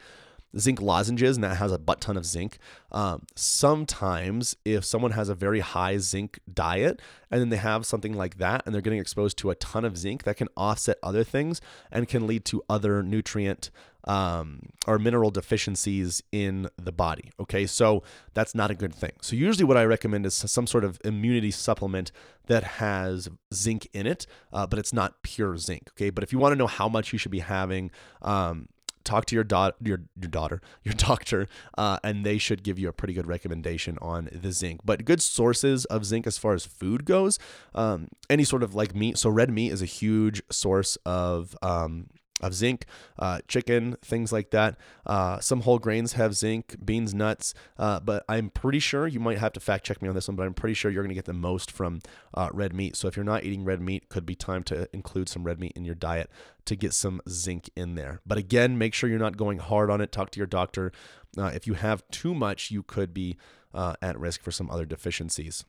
zinc 0.57 0.81
lozenges, 0.81 1.37
and 1.37 1.45
that 1.45 1.57
has 1.57 1.73
a 1.73 1.79
butt 1.79 2.01
ton 2.01 2.17
of 2.17 2.25
zinc. 2.25 2.59
Um, 2.93 3.25
sometimes, 3.35 4.57
if 4.65 4.85
someone 4.85 5.13
has 5.13 5.29
a 5.29 5.35
very 5.35 5.61
high 5.61 5.99
zinc 5.99 6.39
diet 6.53 7.01
and 7.31 7.41
then 7.41 7.49
they 7.51 7.57
have 7.57 7.85
something 7.85 8.15
like 8.15 8.39
that 8.39 8.63
and 8.65 8.75
they're 8.75 8.83
getting 8.83 9.01
exposed 9.01 9.37
to 9.39 9.51
a 9.51 9.55
ton 9.57 9.85
of 9.85 9.99
zinc, 9.99 10.25
that 10.25 10.37
can 10.37 10.49
offset 10.57 10.99
other 11.03 11.25
things 11.25 11.61
and 11.91 12.09
can 12.09 12.27
lead 12.27 12.45
to 12.47 12.63
other 12.69 13.03
nutrient 13.03 13.71
um, 14.05 14.61
or 14.87 14.99
mineral 14.99 15.31
deficiencies 15.31 16.23
in 16.33 16.69
the 16.77 16.93
body. 16.93 17.31
Okay, 17.39 17.67
so 17.67 18.03
that's 18.33 18.55
not 18.55 18.71
a 18.71 18.75
good 18.75 18.95
thing. 18.95 19.13
So, 19.21 19.37
usually, 19.37 19.65
what 19.65 19.77
I 19.77 19.85
recommend 19.85 20.25
is 20.25 20.35
some 20.35 20.67
sort 20.67 20.85
of 20.85 20.99
immunity 21.05 21.51
supplement 21.51 22.11
that 22.47 22.65
has 22.65 23.29
zinc 23.53 23.87
in 23.93 24.07
it, 24.07 24.27
uh, 24.53 24.67
but 24.67 24.79
it's 24.79 24.95
not 24.95 25.23
pure 25.23 25.59
zinc. 25.59 25.91
Okay, 25.91 26.11
but 26.11 26.25
if 26.25 26.33
you 26.33 26.39
want 26.39 26.53
to 26.53 26.57
know 26.57 26.67
how 26.67 26.89
much 26.89 27.13
you 27.13 27.19
should 27.19 27.33
be 27.33 27.41
having, 27.41 27.91
um, 28.23 28.69
talk 29.09 29.25
to 29.27 29.35
your 29.35 29.45
daughter, 29.45 29.75
your 29.83 30.01
your 30.21 30.31
daughter, 30.31 30.61
your 30.85 30.95
doctor, 30.95 31.49
uh, 31.77 31.99
and 32.05 32.25
they 32.25 32.39
should 32.39 32.63
give 32.63 32.79
you 32.79 32.89
a 32.89 32.93
pretty 32.93 33.15
good 33.15 33.27
recommendation 33.27 33.99
on 34.01 34.29
the 34.33 34.53
zinc. 34.53 34.81
But 34.85 35.05
good 35.05 35.23
sources 35.23 35.85
of 35.87 36.05
zinc 36.05 36.27
as 36.27 36.39
far 36.39 36.55
as 36.55 36.67
food 36.67 37.05
goes, 37.05 37.39
um, 37.75 38.09
any 38.29 38.45
sort 38.45 38.63
of 38.63 38.75
like 38.75 38.95
meat. 38.95 39.19
So 39.19 39.31
red 39.31 39.51
meat 39.51 39.73
is 39.73 39.83
a 39.83 39.87
huge 39.87 40.43
source 40.51 40.97
of 41.07 41.57
um, 41.63 42.09
of 42.41 42.55
zinc, 42.55 42.87
uh, 43.19 43.41
chicken, 43.49 43.97
things 44.03 44.33
like 44.33 44.51
that. 44.51 44.77
Uh, 45.07 45.41
some 45.41 45.63
whole 45.63 45.79
grains 45.79 46.13
have 46.15 46.35
zinc, 46.35 46.77
beans, 46.85 47.15
nuts, 47.15 47.55
uh, 47.79 48.01
but 48.01 48.25
I'm 48.29 48.51
pretty 48.51 48.79
sure 48.79 49.07
you 49.07 49.21
might 49.21 49.39
have 49.39 49.53
to 49.55 49.61
fact 49.61 49.87
check 49.87 50.03
me 50.03 50.09
on 50.09 50.15
this 50.15 50.29
one, 50.29 50.37
but 50.37 50.47
I'm 50.47 50.55
pretty 50.55 50.75
sure 50.75 50.91
you're 50.91 51.03
going 51.03 51.11
to 51.11 51.15
get 51.15 51.25
the 51.25 51.33
most 51.33 51.71
from 51.71 52.01
uh, 52.35 52.49
red 52.53 52.75
meat. 52.75 52.97
So 52.97 53.09
if 53.09 53.17
you're 53.17 53.25
not 53.25 53.45
eating 53.45 53.65
red 53.65 53.81
meat, 53.81 54.09
could 54.09 54.27
be 54.27 54.35
time 54.35 54.63
to 54.65 54.89
include 54.93 55.29
some 55.29 55.45
red 55.45 55.61
meat 55.61 55.73
in 55.75 55.85
your 55.85 55.95
diet 55.95 56.31
to 56.67 56.77
get 56.77 56.93
some 56.93 57.21
zinc 57.29 57.71
in 57.75 57.95
there. 57.95 58.21
But 58.27 58.39
again, 58.39 58.79
make 58.79 58.95
sure 58.95 59.09
you're 59.09 59.19
not 59.19 59.37
going 59.37 59.59
hard 59.59 59.91
on 59.91 60.01
it. 60.01 60.13
Talk 60.13 60.31
to 60.33 60.39
your 60.39 60.47
doctor. 60.47 60.93
Uh, 61.37 61.51
if 61.55 61.67
you 61.67 61.75
have 61.75 62.03
too 62.11 62.35
much, 62.35 62.71
you 62.71 62.83
could 62.83 63.13
be 63.15 63.37
uh, 63.75 63.95
at 64.03 64.19
risk 64.19 64.43
for 64.43 64.51
some 64.51 64.71
other 64.71 64.85
deficiencies. 64.85 65.65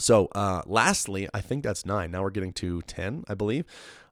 So, 0.00 0.28
uh, 0.34 0.62
lastly, 0.66 1.28
I 1.34 1.40
think 1.40 1.62
that's 1.62 1.84
nine. 1.84 2.10
Now 2.10 2.22
we're 2.22 2.30
getting 2.30 2.52
to 2.54 2.82
10, 2.82 3.24
I 3.28 3.34
believe. 3.34 3.64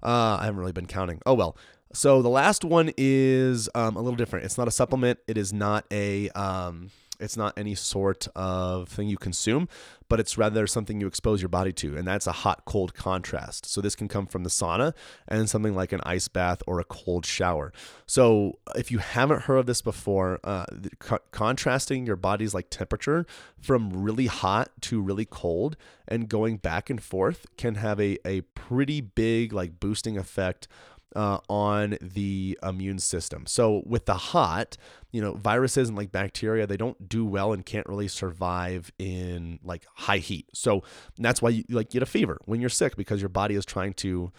Uh, 0.03 0.39
I 0.41 0.45
haven't 0.45 0.61
really 0.61 0.73
been 0.73 0.87
counting. 0.87 1.21
Oh, 1.27 1.35
well. 1.35 1.57
So, 1.93 2.21
the 2.21 2.29
last 2.29 2.65
one 2.65 2.93
is 2.99 3.69
um, 3.75 3.97
a 3.97 4.01
little 4.01 4.17
different. 4.17 4.45
It's 4.45 4.59
not 4.59 4.69
a 4.69 4.71
supplement, 4.71 5.19
it 5.27 5.39
is 5.39 5.53
not 5.53 5.87
a. 5.91 6.29
Um, 6.31 6.91
it's 7.21 7.37
not 7.37 7.55
any 7.57 7.75
sort 7.75 8.29
of 8.35 8.89
thing 8.89 9.09
you 9.09 9.17
consume, 9.17 9.69
but 10.09 10.21
it's 10.21 10.39
rather 10.39 10.67
something 10.67 11.01
you 11.01 11.07
expose 11.07 11.43
your 11.43 11.49
body 11.49 11.73
to. 11.73 11.97
And 11.97 12.07
that's 12.07 12.27
a 12.27 12.33
hot 12.33 12.65
cold 12.65 12.95
contrast. 12.95 13.67
So 13.67 13.81
this 13.81 13.95
can 13.95 14.09
come 14.09 14.27
from 14.27 14.45
the 14.45 14.51
sauna 14.51 14.95
and 15.27 15.49
something 15.49 15.75
like 15.75 15.93
an 15.93 16.01
ice 16.05 16.29
bath 16.29 16.63
or 16.67 16.81
a 16.81 16.85
cold 16.85 17.27
shower. 17.27 17.73
So 18.07 18.59
if 18.75 18.91
you 18.91 18.99
haven't 18.99 19.43
heard 19.43 19.59
of 19.59 19.67
this 19.67 19.83
before, 19.83 20.41
uh, 20.45 20.67
co- 20.99 21.19
contrasting 21.31 22.07
your 22.07 22.17
body's 22.17 22.55
like 22.55 22.71
temperature 22.71 23.27
from 23.61 23.91
really 23.91 24.27
hot 24.27 24.71
to 24.83 25.01
really 25.01 25.25
cold 25.25 25.77
and 26.07 26.29
going 26.29 26.57
back 26.57 26.89
and 26.89 27.03
forth 27.03 27.47
can 27.57 27.77
have 27.77 28.01
a, 28.01 28.19
a 28.27 28.41
pretty 28.55 29.01
big 29.01 29.53
like 29.53 29.81
boosting 29.81 30.17
effect 30.17 30.69
uh, 31.17 31.39
on 31.49 31.97
the 32.01 32.59
immune 32.63 32.99
system. 32.99 33.47
So 33.47 33.83
with 33.87 34.07
the 34.07 34.15
hot, 34.15 34.77
you 35.13 35.21
know, 35.21 35.35
viruses 35.35 35.89
and 35.89 35.97
like 35.97 36.13
bacteria, 36.13 36.67
they 36.67 36.77
don't 36.77 37.09
do 37.09 37.25
well 37.25 37.53
and 37.53 37.65
can't 37.65 37.87
really 37.87 38.09
survive 38.09 38.93
in 38.99 39.59
like 39.63 39.87
high 39.95 40.19
heat. 40.19 40.47
So 40.53 40.83
that's 41.19 41.41
why 41.41 41.51
you 41.51 41.65
like 41.71 41.91
get 41.91 42.03
a 42.03 42.07
fever 42.07 42.39
when 42.45 42.61
you're 42.61 42.71
sick 42.71 42.97
because 42.97 43.21
your 43.21 43.31
body 43.31 43.55
is 43.55 43.65
trying 43.65 43.95
to 43.95 44.33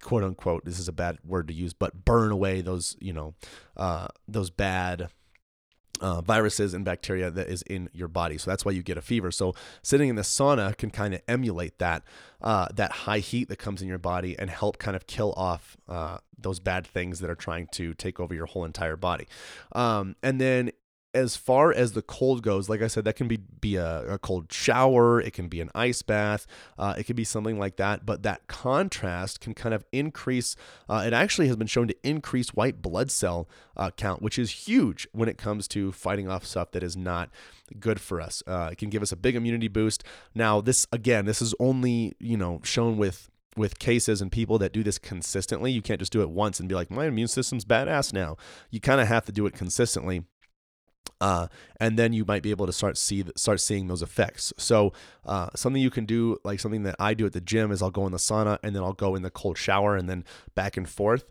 quote 0.00 0.24
unquote 0.24 0.64
this 0.64 0.80
is 0.80 0.88
a 0.88 0.92
bad 0.92 1.16
word 1.24 1.46
to 1.46 1.54
use 1.54 1.72
but 1.72 2.04
burn 2.04 2.32
away 2.32 2.60
those 2.60 2.96
you 3.00 3.12
know 3.12 3.34
uh, 3.76 4.08
those 4.26 4.50
bad 4.50 5.08
uh, 6.00 6.20
viruses 6.20 6.74
and 6.74 6.84
bacteria 6.84 7.30
that 7.30 7.48
is 7.48 7.62
in 7.62 7.88
your 7.92 8.08
body. 8.08 8.38
So 8.38 8.50
that's 8.50 8.64
why 8.64 8.72
you 8.72 8.82
get 8.82 8.98
a 8.98 9.02
fever. 9.02 9.30
So 9.30 9.54
sitting 9.82 10.08
in 10.08 10.16
the 10.16 10.22
sauna 10.22 10.76
can 10.76 10.90
kind 10.90 11.14
of 11.14 11.22
emulate 11.28 11.78
that 11.78 12.02
uh, 12.42 12.68
that 12.74 12.92
high 12.92 13.18
heat 13.18 13.48
that 13.48 13.58
comes 13.58 13.82
in 13.82 13.88
your 13.88 13.98
body 13.98 14.38
and 14.38 14.50
help 14.50 14.78
kind 14.78 14.96
of 14.96 15.06
kill 15.06 15.32
off 15.36 15.76
uh, 15.88 16.18
those 16.38 16.60
bad 16.60 16.86
things 16.86 17.20
that 17.20 17.30
are 17.30 17.34
trying 17.36 17.66
to 17.72 17.94
take 17.94 18.20
over 18.20 18.34
your 18.34 18.46
whole 18.46 18.64
entire 18.64 18.96
body. 18.96 19.26
Um, 19.72 20.16
and 20.22 20.40
then 20.40 20.72
as 21.16 21.34
far 21.34 21.72
as 21.72 21.92
the 21.92 22.02
cold 22.02 22.42
goes, 22.42 22.68
like 22.68 22.82
I 22.82 22.88
said, 22.88 23.04
that 23.06 23.16
can 23.16 23.26
be 23.26 23.38
be 23.38 23.76
a, 23.76 24.14
a 24.14 24.18
cold 24.18 24.52
shower, 24.52 25.20
it 25.20 25.32
can 25.32 25.48
be 25.48 25.62
an 25.62 25.70
ice 25.74 26.02
bath, 26.02 26.46
uh, 26.78 26.94
it 26.98 27.04
can 27.04 27.16
be 27.16 27.24
something 27.24 27.58
like 27.58 27.76
that. 27.76 28.04
But 28.04 28.22
that 28.22 28.46
contrast 28.46 29.40
can 29.40 29.54
kind 29.54 29.74
of 29.74 29.84
increase. 29.92 30.56
Uh, 30.88 31.04
it 31.06 31.14
actually 31.14 31.48
has 31.48 31.56
been 31.56 31.66
shown 31.66 31.88
to 31.88 31.96
increase 32.02 32.50
white 32.50 32.82
blood 32.82 33.10
cell 33.10 33.48
uh, 33.76 33.90
count, 33.92 34.20
which 34.20 34.38
is 34.38 34.68
huge 34.68 35.08
when 35.12 35.28
it 35.28 35.38
comes 35.38 35.66
to 35.68 35.90
fighting 35.90 36.28
off 36.28 36.44
stuff 36.44 36.70
that 36.72 36.82
is 36.82 36.96
not 36.96 37.30
good 37.80 37.98
for 37.98 38.20
us. 38.20 38.42
Uh, 38.46 38.68
it 38.70 38.78
can 38.78 38.90
give 38.90 39.02
us 39.02 39.10
a 39.10 39.16
big 39.16 39.34
immunity 39.34 39.68
boost. 39.68 40.04
Now, 40.34 40.60
this 40.60 40.86
again, 40.92 41.24
this 41.24 41.40
is 41.40 41.54
only 41.58 42.14
you 42.20 42.36
know 42.36 42.60
shown 42.62 42.98
with 42.98 43.30
with 43.56 43.78
cases 43.78 44.20
and 44.20 44.30
people 44.30 44.58
that 44.58 44.72
do 44.72 44.82
this 44.82 44.98
consistently. 44.98 45.72
You 45.72 45.82
can't 45.82 45.98
just 45.98 46.12
do 46.12 46.20
it 46.20 46.30
once 46.30 46.60
and 46.60 46.68
be 46.68 46.74
like, 46.74 46.90
my 46.90 47.06
immune 47.06 47.28
system's 47.28 47.64
badass 47.64 48.12
now. 48.12 48.36
You 48.70 48.80
kind 48.80 49.00
of 49.00 49.08
have 49.08 49.24
to 49.24 49.32
do 49.32 49.46
it 49.46 49.54
consistently 49.54 50.24
uh, 51.20 51.48
and 51.80 51.98
then 51.98 52.12
you 52.12 52.24
might 52.24 52.42
be 52.42 52.50
able 52.50 52.66
to 52.66 52.72
start 52.72 52.98
see 52.98 53.24
start 53.36 53.60
seeing 53.60 53.88
those 53.88 54.02
effects. 54.02 54.52
So 54.56 54.92
uh, 55.24 55.48
something 55.54 55.80
you 55.80 55.90
can 55.90 56.06
do, 56.06 56.38
like 56.44 56.60
something 56.60 56.82
that 56.84 56.96
I 56.98 57.14
do 57.14 57.26
at 57.26 57.32
the 57.32 57.40
gym, 57.40 57.70
is 57.70 57.82
I'll 57.82 57.90
go 57.90 58.06
in 58.06 58.12
the 58.12 58.18
sauna 58.18 58.58
and 58.62 58.74
then 58.74 58.82
I'll 58.82 58.92
go 58.92 59.14
in 59.14 59.22
the 59.22 59.30
cold 59.30 59.58
shower 59.58 59.96
and 59.96 60.08
then 60.08 60.24
back 60.54 60.76
and 60.76 60.88
forth. 60.88 61.24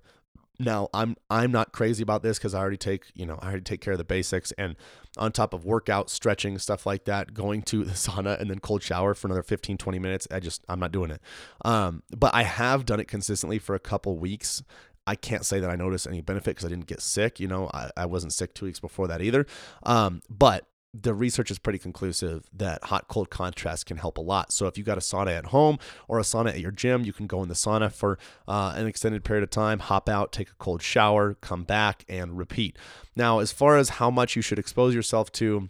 Now 0.58 0.89
I'm 0.93 1.17
I'm 1.30 1.52
not 1.52 1.74
crazy 1.74 2.02
about 2.02 2.24
this 2.24 2.38
because 2.38 2.54
I 2.54 2.60
already 2.60 2.78
take 2.78 3.06
you 3.13 3.26
know 3.26 3.38
I 3.41 3.48
already 3.48 3.63
take 3.63 3.82
care 3.82 3.93
of 3.93 3.98
the 3.98 4.06
basics 4.06 4.54
and 4.54 4.76
on 5.17 5.32
top 5.32 5.54
of 5.54 5.65
workout 5.65 6.10
stretching 6.10 6.58
stuff 6.60 6.86
like 6.86 7.06
that 7.06 7.34
going 7.34 7.62
to 7.63 7.84
the 7.84 7.91
sauna 7.93 8.39
and 8.39 8.50
then 8.50 8.60
cold 8.60 8.82
shower 8.82 9.13
for 9.13 9.28
another 9.28 9.43
15 9.43 9.78
20 9.78 10.00
minutes 10.00 10.28
I 10.32 10.39
just 10.39 10.63
I'm 10.69 10.80
not 10.80 10.93
doing 10.93 11.12
it 11.12 11.21
um, 11.65 12.04
but 12.15 12.34
I 12.34 12.43
have 12.43 12.86
done 12.86 13.02
it 13.02 13.08
consistently 13.10 13.60
for 13.60 13.76
a 13.76 13.80
couple 13.80 14.17
weeks 14.17 14.63
I 15.08 15.15
can't 15.15 15.46
say 15.46 15.60
that 15.60 15.70
I 15.70 15.76
noticed 15.76 16.08
any 16.08 16.22
benefit 16.22 16.56
because 16.56 16.65
I 16.65 16.70
didn't 16.70 16.88
get 16.88 17.02
sick. 17.02 17.39
You 17.39 17.48
know, 17.48 17.70
I, 17.74 17.91
I 17.96 18.06
wasn't 18.06 18.34
sick 18.34 18.54
two 18.54 18.65
weeks 18.65 18.80
before 18.80 19.08
that 19.08 19.22
either. 19.22 19.46
Um, 19.84 20.22
but 20.30 20.68
the 21.00 21.13
research 21.13 21.52
is 21.52 21.60
pretty 21.60 21.80
conclusive 21.80 22.46
that 22.54 22.86
hot 22.86 23.08
cold 23.08 23.30
contrast 23.30 23.86
can 23.86 23.98
help 23.98 24.18
a 24.18 24.22
lot. 24.22 24.52
So 24.54 24.68
if 24.68 24.78
you 24.78 24.84
got 24.84 24.98
a 24.98 25.02
sauna 25.02 25.38
at 25.38 25.48
home 25.48 25.78
or 26.08 26.20
a 26.20 26.24
sauna 26.24 26.50
at 26.50 26.60
your 26.60 26.72
gym, 26.72 27.04
you 27.04 27.12
can 27.12 27.28
go 27.28 27.44
in 27.44 27.50
the 27.50 27.56
sauna 27.56 27.91
for 27.91 28.18
uh, 28.48 28.74
an 28.76 28.88
extended 28.88 29.24
period 29.24 29.44
of 29.44 29.50
time, 29.50 29.80
hop 29.80 30.08
out, 30.08 30.32
take 30.32 30.50
a 30.50 30.56
cold 30.56 30.82
shower, 30.82 31.34
come 31.36 31.63
back, 31.63 32.06
and 32.08 32.38
repeat. 32.38 32.78
Now, 33.15 33.39
as 33.39 33.52
far 33.52 33.78
as 33.78 33.89
how 33.89 34.10
much 34.10 34.36
you 34.36 34.41
should 34.41 34.60
expose 34.60 34.96
yourself 34.96 35.32
to, 35.34 35.70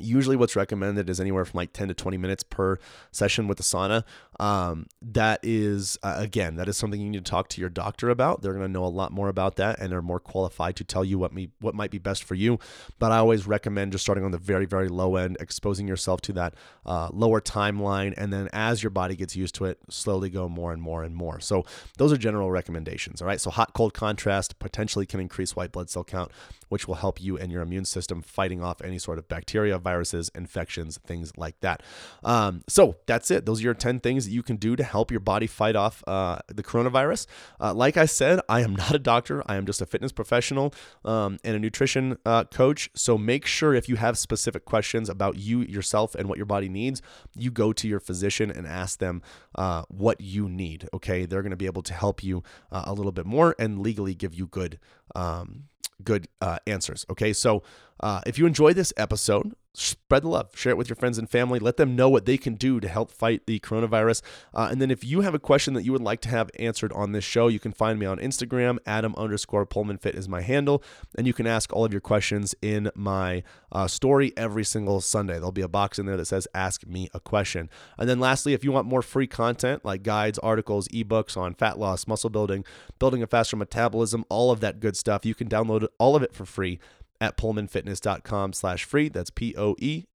Usually, 0.00 0.36
what's 0.36 0.56
recommended 0.56 1.08
is 1.10 1.20
anywhere 1.20 1.44
from 1.44 1.58
like 1.58 1.72
10 1.72 1.88
to 1.88 1.94
20 1.94 2.16
minutes 2.18 2.42
per 2.42 2.78
session 3.10 3.48
with 3.48 3.58
the 3.58 3.64
sauna. 3.64 4.04
Um, 4.38 4.86
that 5.02 5.40
is, 5.42 5.98
uh, 6.02 6.14
again, 6.16 6.56
that 6.56 6.68
is 6.68 6.76
something 6.76 7.00
you 7.00 7.10
need 7.10 7.24
to 7.24 7.30
talk 7.30 7.48
to 7.50 7.60
your 7.60 7.70
doctor 7.70 8.08
about. 8.08 8.42
They're 8.42 8.52
going 8.52 8.64
to 8.64 8.72
know 8.72 8.84
a 8.84 8.86
lot 8.86 9.12
more 9.12 9.28
about 9.28 9.56
that 9.56 9.78
and 9.80 9.90
they're 9.90 10.02
more 10.02 10.20
qualified 10.20 10.76
to 10.76 10.84
tell 10.84 11.04
you 11.04 11.18
what, 11.18 11.32
me, 11.32 11.50
what 11.60 11.74
might 11.74 11.90
be 11.90 11.98
best 11.98 12.22
for 12.22 12.34
you. 12.34 12.58
But 12.98 13.10
I 13.10 13.18
always 13.18 13.46
recommend 13.46 13.92
just 13.92 14.04
starting 14.04 14.24
on 14.24 14.30
the 14.30 14.38
very, 14.38 14.64
very 14.64 14.88
low 14.88 15.16
end, 15.16 15.36
exposing 15.40 15.88
yourself 15.88 16.20
to 16.22 16.32
that 16.34 16.54
uh, 16.86 17.08
lower 17.12 17.40
timeline. 17.40 18.14
And 18.16 18.32
then 18.32 18.48
as 18.52 18.82
your 18.82 18.90
body 18.90 19.16
gets 19.16 19.34
used 19.34 19.54
to 19.56 19.64
it, 19.64 19.78
slowly 19.90 20.30
go 20.30 20.48
more 20.48 20.72
and 20.72 20.80
more 20.80 21.02
and 21.02 21.14
more. 21.14 21.40
So, 21.40 21.64
those 21.96 22.12
are 22.12 22.16
general 22.16 22.50
recommendations. 22.50 23.20
All 23.20 23.26
right. 23.28 23.40
So, 23.40 23.50
hot 23.50 23.72
cold 23.72 23.94
contrast 23.94 24.58
potentially 24.58 25.06
can 25.06 25.20
increase 25.20 25.56
white 25.56 25.72
blood 25.72 25.90
cell 25.90 26.04
count, 26.04 26.30
which 26.68 26.86
will 26.86 26.96
help 26.96 27.20
you 27.20 27.36
and 27.36 27.50
your 27.50 27.62
immune 27.62 27.84
system 27.84 28.22
fighting 28.22 28.62
off 28.62 28.80
any 28.82 28.98
sort 28.98 29.18
of 29.18 29.28
bacteria 29.28 29.78
viruses, 29.78 30.30
infections, 30.34 30.98
things 31.06 31.32
like 31.36 31.58
that. 31.60 31.82
Um, 32.22 32.62
so 32.68 32.96
that's 33.06 33.30
it. 33.30 33.46
Those 33.46 33.60
are 33.60 33.64
your 33.64 33.74
10 33.74 34.00
things 34.00 34.27
that 34.28 34.34
you 34.34 34.42
can 34.42 34.56
do 34.56 34.76
to 34.76 34.84
help 34.84 35.10
your 35.10 35.20
body 35.20 35.46
fight 35.46 35.74
off 35.74 36.04
uh, 36.06 36.38
the 36.48 36.62
coronavirus. 36.62 37.26
Uh, 37.60 37.72
like 37.72 37.96
I 37.96 38.06
said, 38.06 38.40
I 38.48 38.60
am 38.60 38.76
not 38.82 38.94
a 38.94 38.98
doctor, 38.98 39.42
I 39.46 39.56
am 39.56 39.66
just 39.66 39.80
a 39.80 39.86
fitness 39.86 40.12
professional 40.12 40.74
um, 41.04 41.38
and 41.42 41.56
a 41.56 41.58
nutrition 41.58 42.18
uh, 42.26 42.44
coach. 42.44 42.90
So 42.94 43.16
make 43.16 43.46
sure 43.46 43.74
if 43.74 43.88
you 43.88 43.96
have 43.96 44.18
specific 44.18 44.64
questions 44.64 45.08
about 45.08 45.38
you, 45.38 45.62
yourself, 45.62 46.14
and 46.14 46.28
what 46.28 46.36
your 46.36 46.46
body 46.46 46.68
needs, 46.68 47.00
you 47.34 47.50
go 47.50 47.72
to 47.72 47.88
your 47.88 48.00
physician 48.00 48.50
and 48.50 48.66
ask 48.66 48.98
them 48.98 49.22
uh, 49.54 49.84
what 49.88 50.20
you 50.20 50.48
need. 50.48 50.88
Okay. 50.92 51.24
They're 51.24 51.42
going 51.42 51.50
to 51.50 51.56
be 51.56 51.66
able 51.66 51.82
to 51.82 51.94
help 51.94 52.22
you 52.22 52.42
uh, 52.70 52.84
a 52.86 52.92
little 52.92 53.12
bit 53.12 53.26
more 53.26 53.54
and 53.58 53.80
legally 53.80 54.14
give 54.14 54.34
you 54.34 54.46
good. 54.46 54.78
Um, 55.14 55.64
good 56.04 56.28
uh, 56.40 56.58
answers. 56.66 57.04
Okay, 57.10 57.32
so 57.32 57.62
uh, 58.00 58.20
if 58.26 58.38
you 58.38 58.46
enjoy 58.46 58.72
this 58.72 58.92
episode, 58.96 59.54
spread 59.80 60.22
the 60.22 60.28
love, 60.28 60.50
share 60.54 60.72
it 60.72 60.78
with 60.78 60.88
your 60.88 60.96
friends 60.96 61.18
and 61.18 61.28
family, 61.28 61.58
let 61.58 61.76
them 61.76 61.94
know 61.96 62.08
what 62.08 62.26
they 62.26 62.36
can 62.36 62.54
do 62.54 62.80
to 62.80 62.88
help 62.88 63.10
fight 63.10 63.46
the 63.46 63.60
coronavirus. 63.60 64.22
Uh, 64.54 64.68
and 64.70 64.80
then 64.80 64.90
if 64.90 65.04
you 65.04 65.20
have 65.22 65.34
a 65.34 65.38
question 65.38 65.74
that 65.74 65.84
you 65.84 65.92
would 65.92 66.02
like 66.02 66.20
to 66.22 66.28
have 66.28 66.50
answered 66.58 66.92
on 66.92 67.12
this 67.12 67.24
show, 67.24 67.48
you 67.48 67.60
can 67.60 67.72
find 67.72 67.98
me 67.98 68.06
on 68.06 68.18
Instagram. 68.18 68.78
Adam 68.86 69.14
underscore 69.16 69.66
Poehlmann 69.66 70.00
Fit 70.00 70.14
is 70.14 70.28
my 70.28 70.40
handle, 70.40 70.82
and 71.16 71.26
you 71.26 71.32
can 71.32 71.46
ask 71.46 71.72
all 71.72 71.84
of 71.84 71.92
your 71.92 72.00
questions 72.00 72.54
in 72.60 72.90
my 72.94 73.42
uh, 73.70 73.86
story 73.86 74.32
every 74.36 74.64
single 74.64 75.00
Sunday. 75.00 75.34
There'll 75.34 75.52
be 75.52 75.62
a 75.62 75.68
box 75.68 75.98
in 75.98 76.06
there 76.06 76.16
that 76.16 76.26
says 76.26 76.48
"Ask 76.54 76.86
Me 76.86 77.08
a 77.14 77.20
Question." 77.20 77.70
And 77.98 78.08
then 78.08 78.20
lastly, 78.20 78.52
if 78.52 78.64
you 78.64 78.72
want 78.72 78.86
more 78.86 79.02
free 79.02 79.26
content 79.26 79.84
like 79.84 80.02
guides, 80.02 80.38
articles, 80.38 80.88
ebooks 80.88 81.36
on 81.36 81.54
fat 81.54 81.78
loss, 81.78 82.06
muscle 82.06 82.30
building, 82.30 82.64
building 82.98 83.22
a 83.22 83.26
faster 83.26 83.56
metabolism, 83.56 84.24
all 84.28 84.50
of 84.50 84.60
that 84.60 84.80
good 84.80 84.96
stuff, 84.96 85.24
you 85.24 85.34
can 85.34 85.48
download 85.48 85.86
all 85.98 86.16
of 86.16 86.22
it 86.22 86.34
for 86.34 86.44
free 86.44 86.78
at 87.20 87.36
poehlmannfitness.com 87.36 88.52
slash 88.52 88.84
free. 88.84 89.08
That's 89.08 89.30
P-O-E-H-L-M-A-N-N 89.30 90.08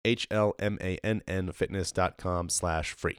fitness.com 1.53 2.49
slash 2.49 2.93
free. 2.93 3.19